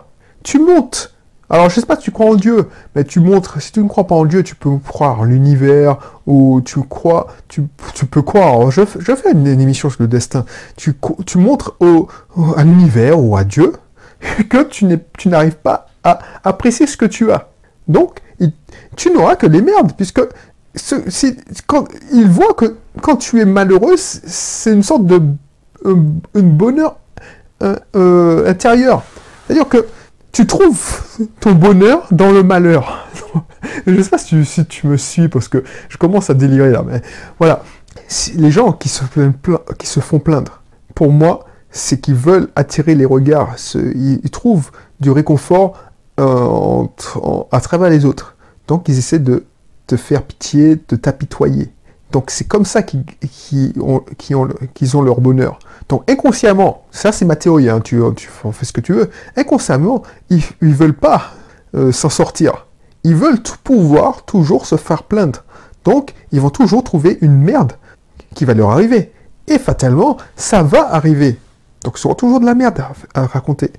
Tu 0.42 0.58
montes. 0.58 1.14
Alors, 1.50 1.70
je 1.70 1.80
sais 1.80 1.86
pas 1.86 1.96
si 1.96 2.02
tu 2.02 2.10
crois 2.10 2.26
en 2.26 2.34
Dieu, 2.34 2.68
mais 2.94 3.04
tu 3.04 3.20
montres, 3.20 3.62
si 3.62 3.72
tu 3.72 3.80
ne 3.80 3.88
crois 3.88 4.06
pas 4.06 4.14
en 4.14 4.26
Dieu, 4.26 4.42
tu 4.42 4.54
peux 4.54 4.76
croire 4.76 5.20
en 5.20 5.24
l'univers, 5.24 5.96
ou 6.26 6.60
tu 6.62 6.80
crois, 6.82 7.28
tu, 7.48 7.62
tu 7.94 8.04
peux 8.04 8.20
croire, 8.20 8.70
je, 8.70 8.82
je 8.98 9.14
fais 9.14 9.32
une, 9.32 9.46
émission 9.46 9.88
sur 9.88 10.02
le 10.02 10.08
destin, 10.08 10.44
tu, 10.76 10.94
tu 11.24 11.38
montres 11.38 11.74
au, 11.80 12.08
à 12.54 12.64
l'univers 12.64 13.18
ou 13.18 13.34
à 13.34 13.44
Dieu 13.44 13.72
que 14.50 14.62
tu 14.64 15.28
n'arrives 15.28 15.56
pas 15.56 15.86
à 16.04 16.18
apprécier 16.44 16.86
ce 16.86 16.98
que 16.98 17.06
tu 17.06 17.32
as. 17.32 17.48
Donc, 17.86 18.20
tu 18.96 19.10
n'auras 19.10 19.36
que 19.36 19.46
des 19.46 19.62
merdes, 19.62 19.92
puisque 19.96 20.20
quand 21.66 21.88
il 22.12 22.28
voit 22.28 22.54
que 22.54 22.76
quand 23.02 23.16
tu 23.16 23.40
es 23.40 23.44
malheureux, 23.44 23.96
c'est 23.96 24.72
une 24.72 24.82
sorte 24.82 25.06
de 25.06 25.20
bonheur 26.34 26.96
euh, 27.62 27.76
euh, 27.96 28.48
intérieur. 28.48 29.02
C'est-à-dire 29.46 29.68
que 29.68 29.86
tu 30.30 30.46
trouves 30.46 31.02
ton 31.40 31.52
bonheur 31.52 32.06
dans 32.12 32.30
le 32.30 32.44
malheur. 32.44 33.08
je 33.86 33.92
ne 33.92 34.00
sais 34.00 34.10
pas 34.10 34.18
si 34.18 34.44
tu, 34.66 34.86
me 34.86 34.96
suis 34.96 35.28
parce 35.28 35.48
que 35.48 35.64
je 35.88 35.96
commence 35.96 36.30
à 36.30 36.34
délirer 36.34 36.70
là, 36.70 36.84
mais 36.86 37.02
voilà. 37.40 37.64
les 38.36 38.50
gens 38.52 38.72
qui 38.72 38.88
se, 38.88 39.02
qui 39.76 39.88
se 39.88 39.98
font 39.98 40.20
plaindre, 40.20 40.62
pour 40.94 41.10
moi, 41.10 41.46
c'est 41.70 42.00
qu'ils 42.00 42.14
veulent 42.14 42.48
attirer 42.54 42.94
les 42.94 43.04
regards. 43.04 43.56
Ils, 43.74 44.30
trouvent 44.30 44.70
du 45.00 45.10
réconfort 45.10 45.82
euh, 46.20 46.84
à 47.50 47.60
travers 47.60 47.90
les 47.90 48.04
autres. 48.04 48.36
Donc 48.68 48.88
ils 48.88 48.98
essaient 48.98 49.18
de 49.18 49.44
te 49.88 49.96
faire 49.96 50.22
pitié, 50.22 50.78
de 50.88 50.96
t'apitoyer. 50.96 51.72
Donc 52.12 52.30
c'est 52.30 52.46
comme 52.46 52.64
ça 52.64 52.82
qu'ils 52.82 53.74
ont, 53.80 55.02
leur 55.02 55.20
bonheur. 55.20 55.58
Donc 55.88 56.08
inconsciemment, 56.08 56.84
ça 56.90 57.10
c'est 57.12 57.24
ma 57.24 57.36
théorie, 57.36 57.68
hein, 57.68 57.80
tu, 57.80 58.00
tu 58.16 58.30
en 58.44 58.52
fais 58.52 58.64
ce 58.64 58.72
que 58.72 58.80
tu 58.80 58.92
veux, 58.92 59.10
inconsciemment, 59.36 60.02
ils 60.30 60.74
veulent 60.74 60.96
pas 60.96 61.32
euh, 61.74 61.92
s'en 61.92 62.08
sortir. 62.08 62.66
Ils 63.04 63.14
veulent 63.14 63.42
pouvoir 63.64 64.24
toujours 64.24 64.64
se 64.66 64.76
faire 64.76 65.02
plaindre. 65.02 65.44
Donc 65.84 66.14
ils 66.32 66.40
vont 66.40 66.50
toujours 66.50 66.82
trouver 66.82 67.18
une 67.20 67.36
merde 67.36 67.72
qui 68.34 68.44
va 68.44 68.54
leur 68.54 68.70
arriver. 68.70 69.12
Et 69.46 69.58
fatalement, 69.58 70.16
ça 70.36 70.62
va 70.62 70.94
arriver. 70.94 71.38
Donc 71.84 71.98
ils 71.98 72.06
auront 72.06 72.14
toujours 72.14 72.40
de 72.40 72.46
la 72.46 72.54
merde 72.54 72.82
à 73.14 73.26
raconter. 73.26 73.72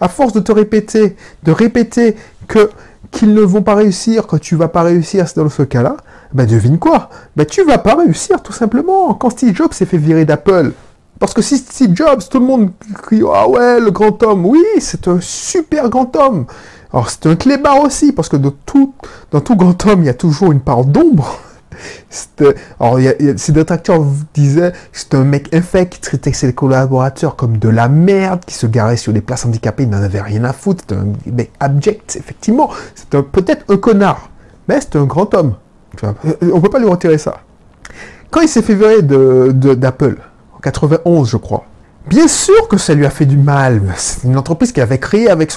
À 0.00 0.08
force 0.08 0.32
de 0.32 0.40
te 0.40 0.52
répéter, 0.52 1.16
de 1.42 1.52
répéter 1.52 2.16
que 2.48 2.70
qu'ils 3.10 3.34
ne 3.34 3.40
vont 3.40 3.62
pas 3.62 3.74
réussir, 3.74 4.26
que 4.26 4.36
tu 4.36 4.56
vas 4.56 4.68
pas 4.68 4.82
réussir 4.82 5.26
dans 5.36 5.48
ce 5.48 5.62
cas-là, 5.62 5.96
ben 6.32 6.46
devine 6.46 6.78
quoi? 6.78 7.10
Ben 7.36 7.44
tu 7.44 7.64
vas 7.64 7.78
pas 7.78 7.96
réussir 7.96 8.42
tout 8.42 8.52
simplement. 8.52 9.14
Quand 9.14 9.30
Steve 9.30 9.54
Jobs 9.54 9.72
s'est 9.72 9.86
fait 9.86 9.98
virer 9.98 10.24
d'Apple, 10.24 10.72
parce 11.18 11.34
que 11.34 11.42
si 11.42 11.58
Steve 11.58 11.94
Jobs, 11.94 12.22
tout 12.30 12.38
le 12.38 12.46
monde 12.46 12.70
crie 13.02 13.22
ah 13.32 13.48
ouais 13.48 13.80
le 13.80 13.90
grand 13.90 14.22
homme, 14.22 14.46
oui 14.46 14.64
c'est 14.78 15.08
un 15.08 15.20
super 15.20 15.88
grand 15.88 16.14
homme. 16.16 16.46
Alors 16.92 17.10
c'est 17.10 17.26
un 17.26 17.36
clébard 17.36 17.82
aussi 17.82 18.12
parce 18.12 18.28
que 18.28 18.36
de 18.36 18.50
tout, 18.66 18.94
dans 19.30 19.40
tout 19.40 19.56
grand 19.56 19.86
homme 19.86 20.02
il 20.02 20.06
y 20.06 20.10
a 20.10 20.14
toujours 20.14 20.52
une 20.52 20.60
part 20.60 20.84
d'ombre. 20.84 21.38
Alors, 22.78 22.98
ces 23.36 23.52
disaient 24.34 24.72
c'est 24.92 25.14
un 25.14 25.24
mec 25.24 25.54
infect 25.54 25.94
qui 25.94 26.00
traitait 26.00 26.32
ses 26.32 26.52
collaborateurs 26.52 27.36
comme 27.36 27.58
de 27.58 27.68
la 27.68 27.88
merde, 27.88 28.44
qui 28.46 28.54
se 28.54 28.66
garait 28.66 28.96
sur 28.96 29.12
des 29.12 29.20
places 29.20 29.44
handicapées, 29.46 29.84
il 29.84 29.90
n'en 29.90 30.02
avait 30.02 30.20
rien 30.20 30.44
à 30.44 30.52
foutre, 30.52 30.84
c'est 30.88 30.94
un 30.94 31.06
mec 31.32 31.52
abject, 31.60 32.16
effectivement. 32.16 32.70
C'est 32.94 33.08
peut-être 33.08 33.64
un 33.68 33.76
connard, 33.76 34.30
mais 34.68 34.80
c'est 34.80 34.96
un 34.96 35.04
grand 35.04 35.32
homme. 35.34 35.54
On 36.02 36.14
on 36.52 36.60
peut 36.60 36.70
pas 36.70 36.78
lui 36.78 36.88
retirer 36.88 37.18
ça. 37.18 37.40
Quand 38.30 38.40
il 38.40 38.48
s'est 38.48 38.62
fait 38.62 38.74
virer 38.74 39.02
d'Apple, 39.02 40.16
en 40.56 40.60
91, 40.60 41.28
je 41.28 41.36
crois, 41.36 41.64
bien 42.06 42.28
sûr 42.28 42.68
que 42.68 42.76
ça 42.76 42.94
lui 42.94 43.04
a 43.04 43.10
fait 43.10 43.26
du 43.26 43.36
mal. 43.36 43.82
C'est 43.96 44.26
une 44.26 44.36
entreprise 44.36 44.72
qu'il 44.72 44.82
avait 44.82 44.98
créée 44.98 45.28
avec, 45.28 45.52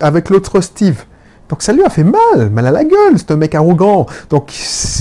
avec 0.00 0.28
l'autre 0.30 0.60
Steve. 0.60 1.04
Donc 1.50 1.62
ça 1.62 1.72
lui 1.72 1.84
a 1.84 1.90
fait 1.90 2.04
mal, 2.04 2.48
mal 2.50 2.66
à 2.66 2.70
la 2.70 2.84
gueule, 2.84 3.14
c'est 3.16 3.32
un 3.32 3.36
mec 3.36 3.56
arrogant. 3.56 4.06
Donc 4.30 4.54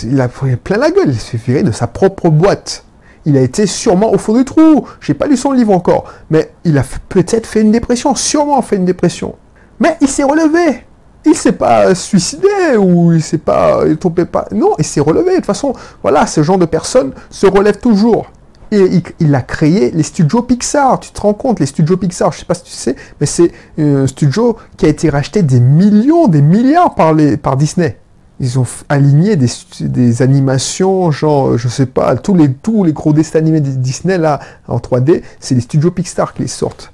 il 0.04 0.20
a 0.20 0.28
pris 0.28 0.56
plein 0.56 0.78
la 0.78 0.90
gueule, 0.90 1.10
il 1.10 1.20
s'est 1.20 1.38
viré 1.38 1.62
de 1.62 1.72
sa 1.72 1.86
propre 1.86 2.30
boîte. 2.30 2.84
Il 3.26 3.38
a 3.38 3.42
été 3.42 3.68
sûrement 3.68 4.12
au 4.12 4.18
fond 4.18 4.34
du 4.34 4.44
trou. 4.46 4.88
J'ai 5.00 5.14
pas 5.14 5.28
lu 5.28 5.38
son 5.38 5.52
livre 5.52 5.72
encore, 5.72 6.06
mais 6.32 6.52
il 6.64 6.78
a 6.80 6.84
peut-être 7.08 7.46
fait 7.46 7.62
une 7.62 7.72
dépression, 7.72 8.16
sûrement 8.16 8.60
fait 8.64 8.78
une 8.78 8.86
dépression. 8.86 9.36
Mais 9.80 9.96
il 10.02 10.08
s'est 10.08 10.24
relevé. 10.24 10.86
Il 11.24 11.36
s'est 11.36 11.52
pas 11.52 11.94
suicidé 11.94 12.48
ou 12.80 13.14
il 13.14 13.22
s'est 13.22 13.38
pas 13.38 13.82
il 13.86 13.98
tombé 13.98 14.26
pas. 14.26 14.48
Non, 14.52 14.74
il 14.80 14.86
s'est 14.86 15.02
relevé. 15.02 15.32
De 15.32 15.36
toute 15.36 15.46
façon, 15.46 15.74
voilà, 16.02 16.26
ce 16.26 16.42
genre 16.42 16.58
de 16.58 16.66
personnes 16.66 17.14
se 17.30 17.46
relèvent 17.46 17.80
toujours. 17.80 18.32
Et 18.72 19.02
il, 19.20 19.34
a 19.34 19.42
créé 19.42 19.92
les 19.92 20.04
studios 20.04 20.44
Pixar. 20.44 21.00
Tu 21.00 21.12
te 21.12 21.22
rends 21.22 21.34
compte, 21.34 21.60
les 21.60 21.66
studios 21.66 21.98
Pixar, 21.98 22.32
je 22.32 22.40
sais 22.40 22.46
pas 22.46 22.54
si 22.54 22.64
tu 22.64 22.72
sais, 22.72 22.96
mais 23.20 23.26
c'est 23.26 23.52
un 23.80 24.06
studio 24.06 24.58
qui 24.78 24.86
a 24.86 24.90
été 24.90 25.10
racheté 25.10 25.42
des 25.42 25.60
millions, 25.60 26.28
des 26.28 26.42
milliards 26.42 26.94
par, 26.94 27.14
les, 27.14 27.38
par 27.38 27.58
Disney. 27.58 27.98
Ils 28.40 28.60
ont 28.60 28.66
aligné 28.88 29.36
des, 29.36 29.50
des 29.82 30.22
animations, 30.22 31.12
genre, 31.12 31.58
je 31.58 31.68
sais 31.68 31.88
pas, 31.88 32.16
tous 32.16 32.36
les, 32.36 32.54
tous 32.54 32.84
les 32.84 32.94
gros 32.94 33.12
dessins 33.12 33.40
animés 33.40 33.60
de 33.60 33.72
Disney, 33.72 34.18
là, 34.18 34.40
en 34.68 34.78
3D, 34.78 35.24
c'est 35.40 35.56
les 35.56 35.62
studios 35.62 35.92
Pixar 35.92 36.34
qui 36.34 36.44
les 36.44 36.48
sortent. 36.48 36.94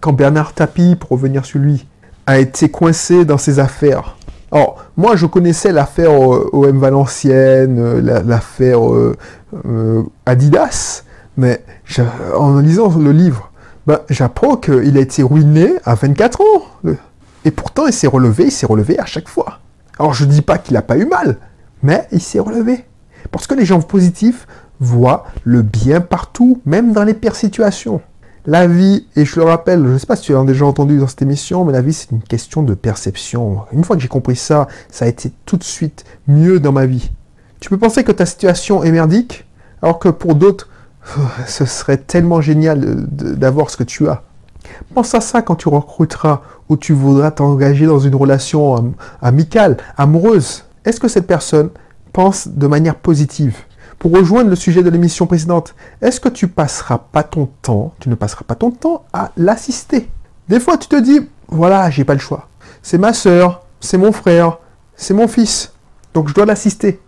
Quand 0.00 0.12
Bernard 0.12 0.52
Tapie, 0.52 0.96
pour 0.96 1.10
revenir 1.10 1.44
sur 1.44 1.58
lui, 1.58 1.86
a 2.26 2.38
été 2.38 2.68
coincé 2.68 3.24
dans 3.24 3.38
ses 3.38 3.58
affaires. 3.58 4.16
Alors, 4.52 4.84
moi, 4.96 5.16
je 5.16 5.26
connaissais 5.26 5.72
l'affaire 5.72 6.10
euh, 6.10 6.48
OM 6.52 6.78
Valenciennes, 6.78 7.78
euh, 7.78 8.22
l'affaire 8.24 8.80
euh, 8.88 9.16
Adidas, 10.24 11.02
mais 11.36 11.62
en 12.34 12.58
lisant 12.58 12.96
le 12.98 13.12
livre, 13.12 13.50
ben, 13.86 14.00
j'apprends 14.10 14.56
qu'il 14.56 14.96
a 14.96 15.00
été 15.00 15.22
ruiné 15.22 15.74
à 15.84 15.94
24 15.94 16.40
ans. 16.40 16.92
Et 17.44 17.50
pourtant, 17.50 17.86
il 17.86 17.92
s'est 17.92 18.06
relevé, 18.06 18.44
il 18.44 18.50
s'est 18.50 18.66
relevé 18.66 18.98
à 18.98 19.06
chaque 19.06 19.28
fois. 19.28 19.60
Alors, 19.98 20.12
je 20.12 20.24
ne 20.24 20.30
dis 20.30 20.42
pas 20.42 20.58
qu'il 20.58 20.74
n'a 20.74 20.82
pas 20.82 20.98
eu 20.98 21.06
mal, 21.06 21.38
mais 21.82 22.08
il 22.10 22.20
s'est 22.20 22.40
relevé. 22.40 22.84
Parce 23.30 23.46
que 23.46 23.54
les 23.54 23.64
gens 23.64 23.80
positifs 23.80 24.46
voient 24.80 25.24
le 25.44 25.62
bien 25.62 26.00
partout, 26.00 26.60
même 26.66 26.92
dans 26.92 27.04
les 27.04 27.14
pires 27.14 27.36
situations. 27.36 28.00
La 28.46 28.66
vie, 28.66 29.06
et 29.16 29.24
je 29.24 29.40
le 29.40 29.44
rappelle, 29.44 29.84
je 29.84 29.92
ne 29.92 29.98
sais 29.98 30.06
pas 30.06 30.16
si 30.16 30.22
tu 30.22 30.36
as 30.36 30.44
déjà 30.44 30.66
entendu 30.66 30.98
dans 30.98 31.08
cette 31.08 31.22
émission, 31.22 31.64
mais 31.64 31.72
la 31.72 31.80
vie, 31.80 31.92
c'est 31.92 32.10
une 32.10 32.22
question 32.22 32.62
de 32.62 32.74
perception. 32.74 33.62
Une 33.72 33.84
fois 33.84 33.96
que 33.96 34.02
j'ai 34.02 34.08
compris 34.08 34.36
ça, 34.36 34.68
ça 34.90 35.04
a 35.04 35.08
été 35.08 35.32
tout 35.46 35.56
de 35.56 35.64
suite 35.64 36.04
mieux 36.28 36.60
dans 36.60 36.72
ma 36.72 36.86
vie. 36.86 37.10
Tu 37.60 37.68
peux 37.70 37.78
penser 37.78 38.04
que 38.04 38.12
ta 38.12 38.26
situation 38.26 38.84
est 38.84 38.92
merdique, 38.92 39.46
alors 39.82 39.98
que 39.98 40.08
pour 40.08 40.34
d'autres, 40.34 40.68
ce 41.46 41.64
serait 41.64 41.98
tellement 41.98 42.40
génial 42.40 43.06
d'avoir 43.06 43.70
ce 43.70 43.76
que 43.76 43.84
tu 43.84 44.08
as. 44.08 44.22
Pense 44.94 45.14
à 45.14 45.20
ça 45.20 45.42
quand 45.42 45.54
tu 45.54 45.68
recruteras 45.68 46.42
ou 46.68 46.76
tu 46.76 46.92
voudras 46.92 47.30
t'engager 47.30 47.86
dans 47.86 48.00
une 48.00 48.14
relation 48.14 48.94
amicale, 49.22 49.76
amoureuse. 49.96 50.64
Est-ce 50.84 51.00
que 51.00 51.08
cette 51.08 51.26
personne 51.26 51.70
pense 52.12 52.48
de 52.48 52.66
manière 52.66 52.96
positive? 52.96 53.56
Pour 53.98 54.12
rejoindre 54.12 54.50
le 54.50 54.56
sujet 54.56 54.82
de 54.82 54.90
l'émission 54.90 55.26
précédente, 55.26 55.74
est-ce 56.02 56.20
que 56.20 56.28
tu 56.28 56.48
passeras 56.48 56.98
pas 56.98 57.22
ton 57.22 57.48
temps, 57.62 57.94
tu 57.98 58.08
ne 58.08 58.14
passeras 58.14 58.44
pas 58.46 58.54
ton 58.54 58.70
temps 58.70 59.04
à 59.12 59.30
l'assister? 59.36 60.10
Des 60.48 60.60
fois, 60.60 60.76
tu 60.76 60.88
te 60.88 61.00
dis, 61.00 61.28
voilà, 61.48 61.88
j'ai 61.90 62.04
pas 62.04 62.14
le 62.14 62.20
choix. 62.20 62.48
C'est 62.82 62.98
ma 62.98 63.12
soeur, 63.12 63.62
c'est 63.80 63.98
mon 63.98 64.12
frère, 64.12 64.58
c'est 64.96 65.14
mon 65.14 65.28
fils, 65.28 65.72
donc 66.14 66.28
je 66.28 66.34
dois 66.34 66.44
l'assister. 66.46 67.00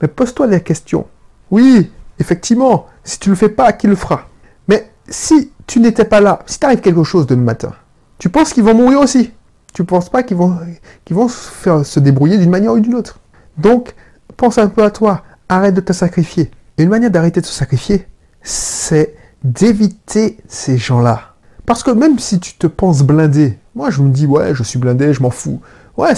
Mais 0.00 0.08
pose-toi 0.08 0.46
la 0.46 0.60
question. 0.60 1.06
Oui, 1.50 1.92
effectivement, 2.18 2.86
si 3.04 3.18
tu 3.18 3.28
ne 3.28 3.34
le 3.34 3.38
fais 3.38 3.48
pas, 3.48 3.72
qui 3.72 3.86
le 3.86 3.96
fera? 3.96 4.28
Mais 4.68 4.90
si 5.08 5.52
tu 5.66 5.80
n'étais 5.80 6.04
pas 6.04 6.20
là, 6.20 6.40
si 6.46 6.58
t'arrive 6.58 6.80
quelque 6.80 7.04
chose 7.04 7.26
demain 7.26 7.42
matin, 7.42 7.72
tu 8.18 8.28
penses 8.28 8.52
qu'ils 8.52 8.64
vont 8.64 8.74
mourir 8.74 9.00
aussi? 9.00 9.32
Tu 9.74 9.82
ne 9.82 9.86
penses 9.86 10.08
pas 10.08 10.22
qu'ils 10.22 10.36
vont, 10.36 11.28
se, 11.28 11.50
faire, 11.50 11.84
se 11.84 12.00
débrouiller 12.00 12.38
d'une 12.38 12.50
manière 12.50 12.72
ou 12.72 12.80
d'une 12.80 12.94
autre? 12.94 13.18
Donc, 13.58 13.94
pense 14.36 14.58
un 14.58 14.68
peu 14.68 14.82
à 14.82 14.90
toi. 14.90 15.22
Arrête 15.48 15.74
de 15.74 15.80
te 15.80 15.92
sacrifier. 15.92 16.50
Une 16.78 16.88
manière 16.88 17.10
d'arrêter 17.10 17.40
de 17.40 17.46
se 17.46 17.52
sacrifier, 17.52 18.06
c'est 18.42 19.14
d'éviter 19.42 20.38
ces 20.48 20.76
gens-là. 20.76 21.34
Parce 21.64 21.82
que 21.82 21.90
même 21.90 22.18
si 22.18 22.38
tu 22.38 22.54
te 22.54 22.66
penses 22.66 23.02
blindé, 23.02 23.58
moi 23.74 23.90
je 23.90 24.02
me 24.02 24.10
dis, 24.10 24.26
ouais, 24.26 24.54
je 24.54 24.62
suis 24.62 24.78
blindé, 24.78 25.12
je 25.12 25.22
m'en 25.22 25.30
fous. 25.30 25.60
Ouais, 25.96 26.12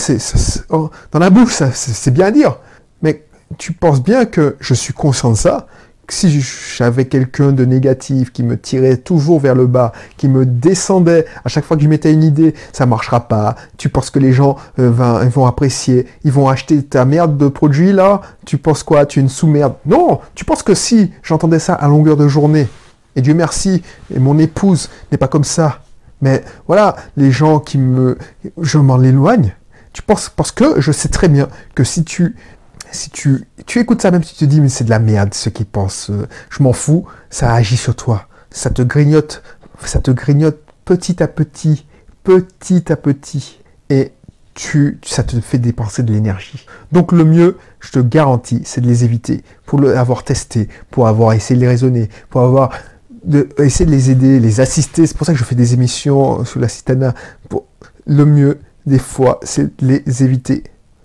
oh, 0.70 0.90
dans 1.12 1.18
la 1.18 1.30
bouche, 1.30 1.62
c'est 1.72 2.10
bien 2.10 2.26
à 2.26 2.30
dire. 2.30 2.58
Mais 3.02 3.26
tu 3.56 3.72
penses 3.72 4.02
bien 4.02 4.24
que 4.24 4.56
je 4.60 4.74
suis 4.74 4.92
conscient 4.92 5.30
de 5.30 5.36
ça, 5.36 5.66
si 6.12 6.40
j'avais 6.76 7.04
quelqu'un 7.06 7.52
de 7.52 7.64
négatif 7.64 8.32
qui 8.32 8.42
me 8.42 8.58
tirait 8.58 8.96
toujours 8.96 9.40
vers 9.40 9.54
le 9.54 9.66
bas, 9.66 9.92
qui 10.16 10.28
me 10.28 10.46
descendait 10.46 11.26
à 11.44 11.48
chaque 11.48 11.64
fois 11.64 11.76
que 11.76 11.82
je 11.82 11.88
mettais 11.88 12.12
une 12.12 12.22
idée, 12.22 12.54
ça 12.72 12.86
marchera 12.86 13.28
pas. 13.28 13.56
Tu 13.76 13.88
penses 13.88 14.10
que 14.10 14.18
les 14.18 14.32
gens 14.32 14.56
euh, 14.78 14.90
vont 14.90 15.46
apprécier, 15.46 16.06
ils 16.24 16.32
vont 16.32 16.48
acheter 16.48 16.82
ta 16.82 17.04
merde 17.04 17.36
de 17.36 17.48
produit 17.48 17.92
là? 17.92 18.22
Tu 18.46 18.58
penses 18.58 18.82
quoi? 18.82 19.06
Tu 19.06 19.18
es 19.18 19.22
une 19.22 19.28
sous-merde? 19.28 19.74
Non 19.86 20.20
Tu 20.34 20.44
penses 20.44 20.62
que 20.62 20.74
si 20.74 21.12
j'entendais 21.22 21.58
ça 21.58 21.74
à 21.74 21.88
longueur 21.88 22.16
de 22.16 22.28
journée, 22.28 22.68
et 23.16 23.20
Dieu 23.20 23.34
merci, 23.34 23.82
et 24.14 24.18
mon 24.18 24.38
épouse 24.38 24.90
n'est 25.10 25.18
pas 25.18 25.28
comme 25.28 25.44
ça, 25.44 25.80
mais 26.20 26.42
voilà, 26.66 26.96
les 27.16 27.30
gens 27.30 27.60
qui 27.60 27.78
me... 27.78 28.18
Je 28.60 28.78
m'en 28.78 29.02
éloigne. 29.02 29.54
Tu 29.92 30.02
penses 30.02 30.30
parce 30.34 30.52
que 30.52 30.80
je 30.80 30.92
sais 30.92 31.08
très 31.08 31.28
bien 31.28 31.48
que 31.74 31.82
si 31.84 32.04
tu 32.04 32.36
si 32.92 33.10
tu, 33.10 33.46
écoutes 33.76 34.02
ça 34.02 34.10
même 34.10 34.22
si 34.22 34.34
tu 34.34 34.40
te 34.40 34.50
dis 34.50 34.60
mais 34.60 34.68
c'est 34.68 34.84
de 34.84 34.90
la 34.90 34.98
merde 34.98 35.34
ce 35.34 35.48
qu'ils 35.48 35.66
pensent, 35.66 36.10
euh, 36.10 36.26
je 36.50 36.62
m'en 36.62 36.72
fous, 36.72 37.06
ça 37.30 37.52
agit 37.52 37.76
sur 37.76 37.96
toi. 37.96 38.28
Ça 38.50 38.70
te 38.70 38.82
grignote, 38.82 39.42
ça 39.84 40.00
te 40.00 40.10
grignote 40.10 40.58
petit 40.84 41.22
à 41.22 41.28
petit, 41.28 41.86
petit 42.24 42.90
à 42.90 42.96
petit. 42.96 43.60
Et 43.90 44.12
tu, 44.54 44.98
ça 45.04 45.22
te 45.22 45.38
fait 45.40 45.58
dépenser 45.58 46.02
de 46.02 46.12
l'énergie. 46.12 46.66
Donc 46.92 47.12
le 47.12 47.24
mieux, 47.24 47.58
je 47.80 47.92
te 47.92 47.98
garantis, 47.98 48.62
c'est 48.64 48.80
de 48.80 48.86
les 48.86 49.04
éviter. 49.04 49.44
Pour 49.66 49.80
l'avoir 49.80 50.24
testé, 50.24 50.68
pour 50.90 51.06
avoir 51.08 51.32
essayé 51.32 51.56
de 51.56 51.60
les 51.60 51.68
raisonner, 51.68 52.08
pour 52.30 52.40
avoir 52.40 52.70
de, 53.24 53.48
essayer 53.58 53.86
de 53.86 53.90
les 53.90 54.10
aider, 54.10 54.40
les 54.40 54.60
assister. 54.60 55.06
C'est 55.06 55.16
pour 55.16 55.26
ça 55.26 55.32
que 55.32 55.38
je 55.38 55.44
fais 55.44 55.54
des 55.54 55.74
émissions 55.74 56.44
sur 56.44 56.60
la 56.60 56.68
citana. 56.68 57.14
Pour, 57.48 57.66
le 58.06 58.24
mieux, 58.24 58.58
des 58.86 58.98
fois, 58.98 59.38
c'est 59.42 59.80
de 59.82 60.00
les 60.06 60.24
éviter. 60.24 60.64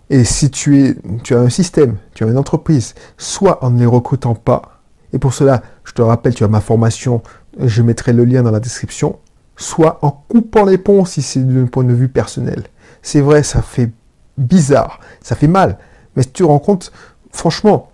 Et 0.09 0.23
si 0.23 0.51
tu, 0.51 0.83
es, 0.83 0.95
tu 1.23 1.35
as 1.35 1.39
un 1.39 1.49
système, 1.49 1.97
tu 2.13 2.23
as 2.23 2.27
une 2.27 2.37
entreprise, 2.37 2.93
soit 3.17 3.63
en 3.63 3.71
ne 3.71 3.79
les 3.79 3.85
recrutant 3.85 4.35
pas, 4.35 4.81
et 5.13 5.19
pour 5.19 5.33
cela, 5.33 5.61
je 5.83 5.93
te 5.93 6.01
rappelle, 6.01 6.33
tu 6.33 6.43
as 6.43 6.47
ma 6.47 6.59
formation, 6.59 7.21
je 7.59 7.81
mettrai 7.81 8.13
le 8.13 8.25
lien 8.25 8.43
dans 8.43 8.51
la 8.51 8.59
description, 8.59 9.19
soit 9.55 9.99
en 10.01 10.11
coupant 10.11 10.65
les 10.65 10.77
ponts 10.77 11.05
si 11.05 11.21
c'est 11.21 11.47
d'un 11.47 11.67
point 11.67 11.83
de 11.83 11.93
vue 11.93 12.09
personnel. 12.09 12.63
C'est 13.01 13.21
vrai, 13.21 13.43
ça 13.43 13.61
fait 13.61 13.91
bizarre, 14.37 14.99
ça 15.21 15.35
fait 15.35 15.47
mal, 15.47 15.77
mais 16.15 16.23
si 16.23 16.29
tu 16.29 16.43
te 16.43 16.47
rends 16.47 16.59
compte, 16.59 16.91
franchement, 17.31 17.91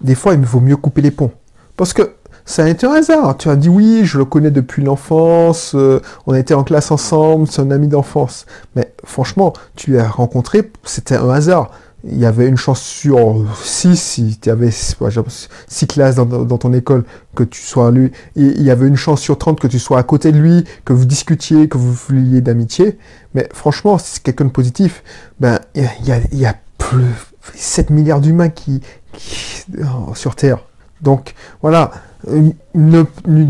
des 0.00 0.14
fois, 0.14 0.34
il 0.34 0.40
me 0.40 0.46
vaut 0.46 0.60
mieux 0.60 0.76
couper 0.76 1.00
les 1.00 1.10
ponts. 1.10 1.32
Parce 1.76 1.92
que 1.92 2.14
ça 2.44 2.64
a 2.64 2.68
été 2.68 2.86
un 2.86 2.92
hasard. 2.92 3.36
Tu 3.36 3.48
as 3.48 3.56
dit 3.56 3.68
oui, 3.68 4.02
je 4.04 4.18
le 4.18 4.24
connais 4.24 4.50
depuis 4.50 4.82
l'enfance, 4.82 5.74
euh, 5.74 6.00
on 6.26 6.34
a 6.34 6.38
été 6.38 6.54
en 6.54 6.64
classe 6.64 6.90
ensemble, 6.90 7.46
c'est 7.48 7.62
un 7.62 7.70
ami 7.70 7.88
d'enfance. 7.88 8.46
Mais 8.76 8.92
franchement, 9.04 9.52
tu 9.76 9.92
l'as 9.92 10.08
rencontré, 10.08 10.70
c'était 10.84 11.16
un 11.16 11.30
hasard. 11.30 11.70
Il 12.06 12.18
y 12.18 12.26
avait 12.26 12.46
une 12.46 12.58
chance 12.58 12.82
sur 12.82 13.46
six, 13.62 13.96
si 13.96 14.38
tu 14.38 14.50
avais 14.50 14.70
six 14.70 15.86
classes 15.86 16.16
dans, 16.16 16.58
ton 16.58 16.74
école, 16.74 17.04
que 17.34 17.44
tu 17.44 17.62
sois 17.62 17.90
lui. 17.90 18.12
Et 18.36 18.42
il 18.42 18.62
y 18.62 18.70
avait 18.70 18.86
une 18.86 18.96
chance 18.96 19.22
sur 19.22 19.38
30 19.38 19.58
que 19.58 19.66
tu 19.66 19.78
sois 19.78 19.98
à 19.98 20.02
côté 20.02 20.30
de 20.30 20.36
lui, 20.36 20.64
que 20.84 20.92
vous 20.92 21.06
discutiez, 21.06 21.66
que 21.66 21.78
vous 21.78 21.94
vouliez 21.94 22.42
d'amitié. 22.42 22.98
Mais 23.32 23.48
franchement, 23.54 23.96
si 23.96 24.16
c'est 24.16 24.22
quelqu'un 24.22 24.44
de 24.44 24.50
positif, 24.50 25.02
ben, 25.40 25.58
il 25.74 25.88
y 26.04 26.12
a, 26.12 26.18
y 26.30 26.44
a 26.44 26.54
plus 26.76 27.06
7 27.54 27.88
milliards 27.88 28.20
d'humains 28.20 28.50
qui, 28.50 28.82
qui, 29.14 29.64
sur 30.14 30.36
Terre. 30.36 30.58
Donc, 31.00 31.34
voilà, 31.62 31.90
euh, 32.28 32.50
ne, 32.74 33.04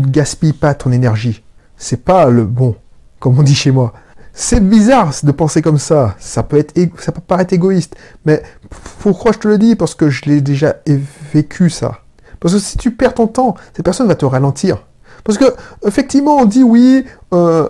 gaspille 0.07 0.53
pas 0.53 0.73
ton 0.73 0.91
énergie. 0.91 1.43
C'est 1.77 2.03
pas 2.03 2.29
le 2.29 2.45
bon, 2.45 2.75
comme 3.19 3.37
on 3.39 3.43
dit 3.43 3.55
chez 3.55 3.71
moi. 3.71 3.93
C'est 4.33 4.59
bizarre 4.59 5.13
de 5.23 5.31
penser 5.31 5.61
comme 5.61 5.77
ça. 5.77 6.15
Ça 6.19 6.43
peut 6.43 6.57
être, 6.57 6.73
ça 7.01 7.11
peut 7.11 7.21
paraître 7.21 7.53
égoïste. 7.53 7.95
Mais 8.25 8.43
pourquoi 8.99 9.31
je 9.31 9.39
te 9.39 9.47
le 9.47 9.57
dis? 9.57 9.75
Parce 9.75 9.95
que 9.95 10.09
je 10.09 10.25
l'ai 10.25 10.41
déjà 10.41 10.75
vécu 11.33 11.69
ça. 11.69 11.99
Parce 12.39 12.53
que 12.53 12.59
si 12.59 12.77
tu 12.77 12.91
perds 12.91 13.13
ton 13.13 13.27
temps, 13.27 13.55
cette 13.73 13.85
personne 13.85 14.07
va 14.07 14.15
te 14.15 14.25
ralentir. 14.25 14.85
Parce 15.23 15.37
que 15.37 15.45
effectivement, 15.85 16.37
on 16.37 16.45
dit 16.45 16.63
oui, 16.63 17.05
euh, 17.33 17.67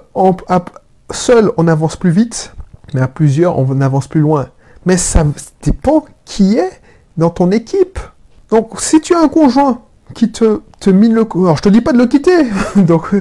seul 1.12 1.52
on 1.58 1.68
avance 1.68 1.96
plus 1.96 2.12
vite, 2.12 2.54
mais 2.94 3.02
à 3.02 3.08
plusieurs 3.08 3.58
on 3.58 3.80
avance 3.82 4.08
plus 4.08 4.22
loin. 4.22 4.50
Mais 4.86 4.98
ça 4.98 5.26
dépend 5.62 6.06
qui 6.26 6.58
est 6.58 6.82
dans 7.18 7.30
ton 7.30 7.52
équipe. 7.52 8.00
Donc 8.50 8.80
si 8.82 9.02
tu 9.02 9.16
as 9.16 9.20
un 9.20 9.30
conjoint 9.30 9.82
qui 10.14 10.32
te, 10.32 10.62
te 10.80 10.90
mine 10.90 11.14
le... 11.14 11.26
Alors, 11.36 11.58
je 11.58 11.62
te 11.64 11.70
dis 11.70 11.82
pas 11.82 11.94
de 11.94 11.98
le 11.98 12.06
quitter, 12.08 12.46
donc 12.76 13.16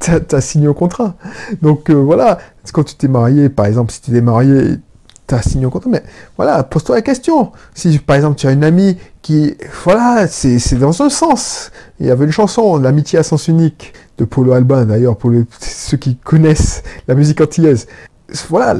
tu 0.00 0.34
as 0.34 0.40
signé 0.40 0.68
au 0.68 0.74
contrat. 0.74 1.14
Donc 1.62 1.90
euh, 1.90 1.94
voilà, 1.94 2.38
quand 2.72 2.84
tu 2.84 2.94
t'es 2.94 3.08
marié, 3.08 3.48
par 3.48 3.66
exemple, 3.66 3.92
si 3.92 4.00
tu 4.00 4.10
t'es 4.12 4.20
marié, 4.20 4.76
tu 5.26 5.34
as 5.34 5.42
signé 5.42 5.66
au 5.66 5.70
contrat, 5.70 5.90
mais 5.90 6.02
voilà, 6.36 6.62
pose-toi 6.62 6.96
la 6.96 7.02
question. 7.02 7.52
Si 7.74 7.98
par 7.98 8.16
exemple 8.16 8.38
tu 8.38 8.46
as 8.46 8.52
une 8.52 8.64
amie 8.64 8.96
qui, 9.22 9.54
voilà, 9.84 10.26
c'est 10.26 10.78
dans 10.78 10.92
ce 10.92 11.08
sens. 11.08 11.70
Il 11.98 12.06
y 12.06 12.10
avait 12.10 12.24
une 12.24 12.32
chanson, 12.32 12.78
L'amitié 12.78 13.18
à 13.18 13.22
sens 13.22 13.48
unique, 13.48 13.92
de 14.18 14.24
Polo 14.24 14.52
Albin 14.52 14.84
d'ailleurs, 14.84 15.16
pour 15.16 15.32
ceux 15.60 15.96
qui 15.96 16.16
connaissent 16.16 16.82
la 17.08 17.14
musique 17.14 17.40
antillaise 17.40 17.86
voilà, 18.48 18.74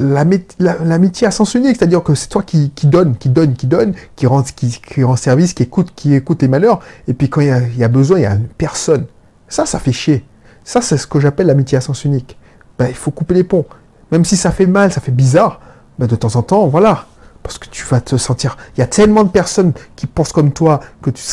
l'amitié 0.59 1.27
à 1.27 1.31
sens 1.31 1.53
unique, 1.55 1.77
c'est-à-dire 1.77 2.03
que 2.03 2.15
c'est 2.15 2.27
toi 2.27 2.43
qui, 2.43 2.71
donne, 2.83 3.17
qui 3.17 3.29
donne, 3.29 3.53
qui 3.53 3.67
donne, 3.67 3.93
qui 4.15 4.27
rend, 4.27 4.43
qui, 4.43 5.03
rend 5.03 5.15
service, 5.15 5.53
qui 5.53 5.63
écoute, 5.63 5.91
qui 5.95 6.13
écoute 6.15 6.39
tes 6.39 6.47
malheurs, 6.47 6.79
et 7.07 7.13
puis 7.13 7.29
quand 7.29 7.41
il 7.41 7.77
y 7.77 7.83
a, 7.83 7.87
besoin, 7.87 8.19
il 8.19 8.23
y 8.23 8.25
a 8.25 8.37
personne. 8.57 9.05
Ça, 9.47 9.65
ça 9.65 9.79
fait 9.79 9.91
chier. 9.91 10.25
Ça, 10.63 10.81
c'est 10.81 10.97
ce 10.97 11.07
que 11.07 11.19
j'appelle 11.19 11.47
l'amitié 11.47 11.77
à 11.77 11.81
sens 11.81 12.05
unique. 12.05 12.37
Ben, 12.77 12.87
il 12.87 12.95
faut 12.95 13.11
couper 13.11 13.33
les 13.33 13.43
ponts. 13.43 13.65
Même 14.11 14.25
si 14.25 14.37
ça 14.37 14.51
fait 14.51 14.67
mal, 14.67 14.91
ça 14.91 15.01
fait 15.01 15.11
bizarre, 15.11 15.59
ben, 15.99 16.07
de 16.07 16.15
temps 16.15 16.35
en 16.35 16.43
temps, 16.43 16.67
voilà. 16.67 17.05
Parce 17.43 17.57
que 17.57 17.67
tu 17.67 17.83
vas 17.85 17.99
te 17.99 18.15
sentir... 18.17 18.55
Il 18.77 18.79
y 18.79 18.83
a 18.83 18.87
tellement 18.87 19.23
de 19.23 19.29
personnes 19.29 19.73
qui 19.95 20.07
pensent 20.07 20.31
comme 20.31 20.53
toi 20.53 20.79
que 21.01 21.09
tu 21.09 21.23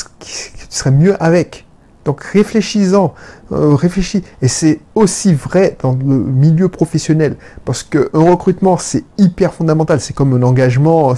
serais 0.70 0.90
mieux 0.90 1.22
avec. 1.22 1.67
Donc 2.08 2.24
réfléchis-en, 2.24 3.12
euh, 3.52 3.74
réfléchis. 3.74 4.24
Et 4.40 4.48
c'est 4.48 4.80
aussi 4.94 5.34
vrai 5.34 5.76
dans 5.82 5.92
le 5.92 6.16
milieu 6.16 6.70
professionnel, 6.70 7.36
parce 7.66 7.82
qu'un 7.82 8.08
recrutement, 8.14 8.78
c'est 8.78 9.04
hyper 9.18 9.52
fondamental. 9.52 10.00
C'est 10.00 10.14
comme 10.14 10.32
un 10.32 10.42
engagement, 10.42 11.12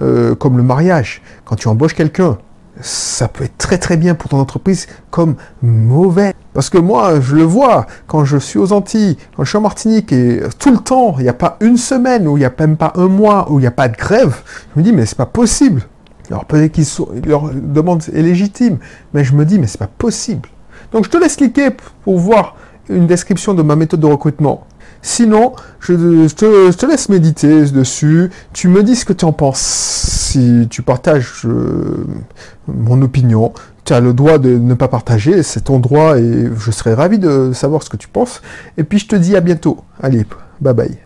euh, 0.00 0.36
comme 0.36 0.56
le 0.56 0.62
mariage. 0.62 1.20
Quand 1.44 1.56
tu 1.56 1.66
embauches 1.66 1.94
quelqu'un, 1.94 2.38
ça 2.80 3.26
peut 3.26 3.42
être 3.42 3.58
très 3.58 3.78
très 3.78 3.96
bien 3.96 4.14
pour 4.14 4.30
ton 4.30 4.38
entreprise 4.38 4.86
comme 5.10 5.34
mauvais. 5.62 6.32
Parce 6.54 6.70
que 6.70 6.78
moi, 6.78 7.20
je 7.20 7.34
le 7.34 7.42
vois, 7.42 7.88
quand 8.06 8.24
je 8.24 8.36
suis 8.36 8.60
aux 8.60 8.72
Antilles, 8.72 9.16
quand 9.36 9.42
je 9.42 9.48
suis 9.48 9.58
en 9.58 9.62
Martinique, 9.62 10.12
et 10.12 10.42
tout 10.60 10.70
le 10.70 10.78
temps, 10.78 11.16
il 11.18 11.24
n'y 11.24 11.28
a 11.28 11.32
pas 11.34 11.56
une 11.60 11.76
semaine, 11.76 12.28
ou 12.28 12.36
il 12.36 12.40
n'y 12.40 12.46
a 12.46 12.52
même 12.56 12.76
pas 12.76 12.92
un 12.94 13.08
mois, 13.08 13.50
où 13.50 13.58
il 13.58 13.62
n'y 13.62 13.66
a 13.66 13.72
pas 13.72 13.88
de 13.88 13.96
grève, 13.96 14.36
je 14.76 14.80
me 14.80 14.84
dis, 14.84 14.92
mais 14.92 15.06
c'est 15.06 15.18
pas 15.18 15.26
possible. 15.26 15.82
Alors 16.30 16.44
peut-être 16.44 16.72
que 16.72 17.28
leur 17.28 17.50
demande 17.52 18.02
est 18.12 18.22
légitime, 18.22 18.78
mais 19.14 19.24
je 19.24 19.34
me 19.34 19.44
dis, 19.44 19.58
mais 19.58 19.66
c'est 19.66 19.78
pas 19.78 19.86
possible. 19.86 20.48
Donc 20.92 21.04
je 21.04 21.10
te 21.10 21.16
laisse 21.16 21.36
cliquer 21.36 21.70
pour 22.04 22.18
voir 22.18 22.56
une 22.88 23.06
description 23.06 23.54
de 23.54 23.62
ma 23.62 23.76
méthode 23.76 24.00
de 24.00 24.06
recrutement. 24.06 24.66
Sinon, 25.02 25.52
je, 25.78 25.94
te, 25.94 26.70
je, 26.70 26.76
te, 26.76 26.86
laisse 26.86 27.08
méditer 27.08 27.66
dessus. 27.66 28.30
Tu 28.52 28.68
me 28.68 28.82
dis 28.82 28.96
ce 28.96 29.04
que 29.04 29.12
tu 29.12 29.24
en 29.24 29.32
penses. 29.32 29.60
Si 29.60 30.66
tu 30.68 30.82
partages 30.82 31.42
euh, 31.44 32.04
mon 32.66 33.00
opinion, 33.02 33.52
tu 33.84 33.92
as 33.92 34.00
le 34.00 34.12
droit 34.12 34.38
de 34.38 34.58
ne 34.58 34.74
pas 34.74 34.88
partager. 34.88 35.42
C'est 35.42 35.62
ton 35.62 35.78
droit 35.78 36.18
et 36.18 36.50
je 36.56 36.70
serais 36.70 36.94
ravi 36.94 37.18
de 37.18 37.52
savoir 37.52 37.82
ce 37.82 37.90
que 37.90 37.96
tu 37.96 38.08
penses. 38.08 38.42
Et 38.78 38.84
puis 38.84 38.98
je 38.98 39.06
te 39.06 39.16
dis 39.16 39.36
à 39.36 39.40
bientôt. 39.40 39.78
Allez, 40.02 40.26
bye 40.60 40.74
bye. 40.74 41.05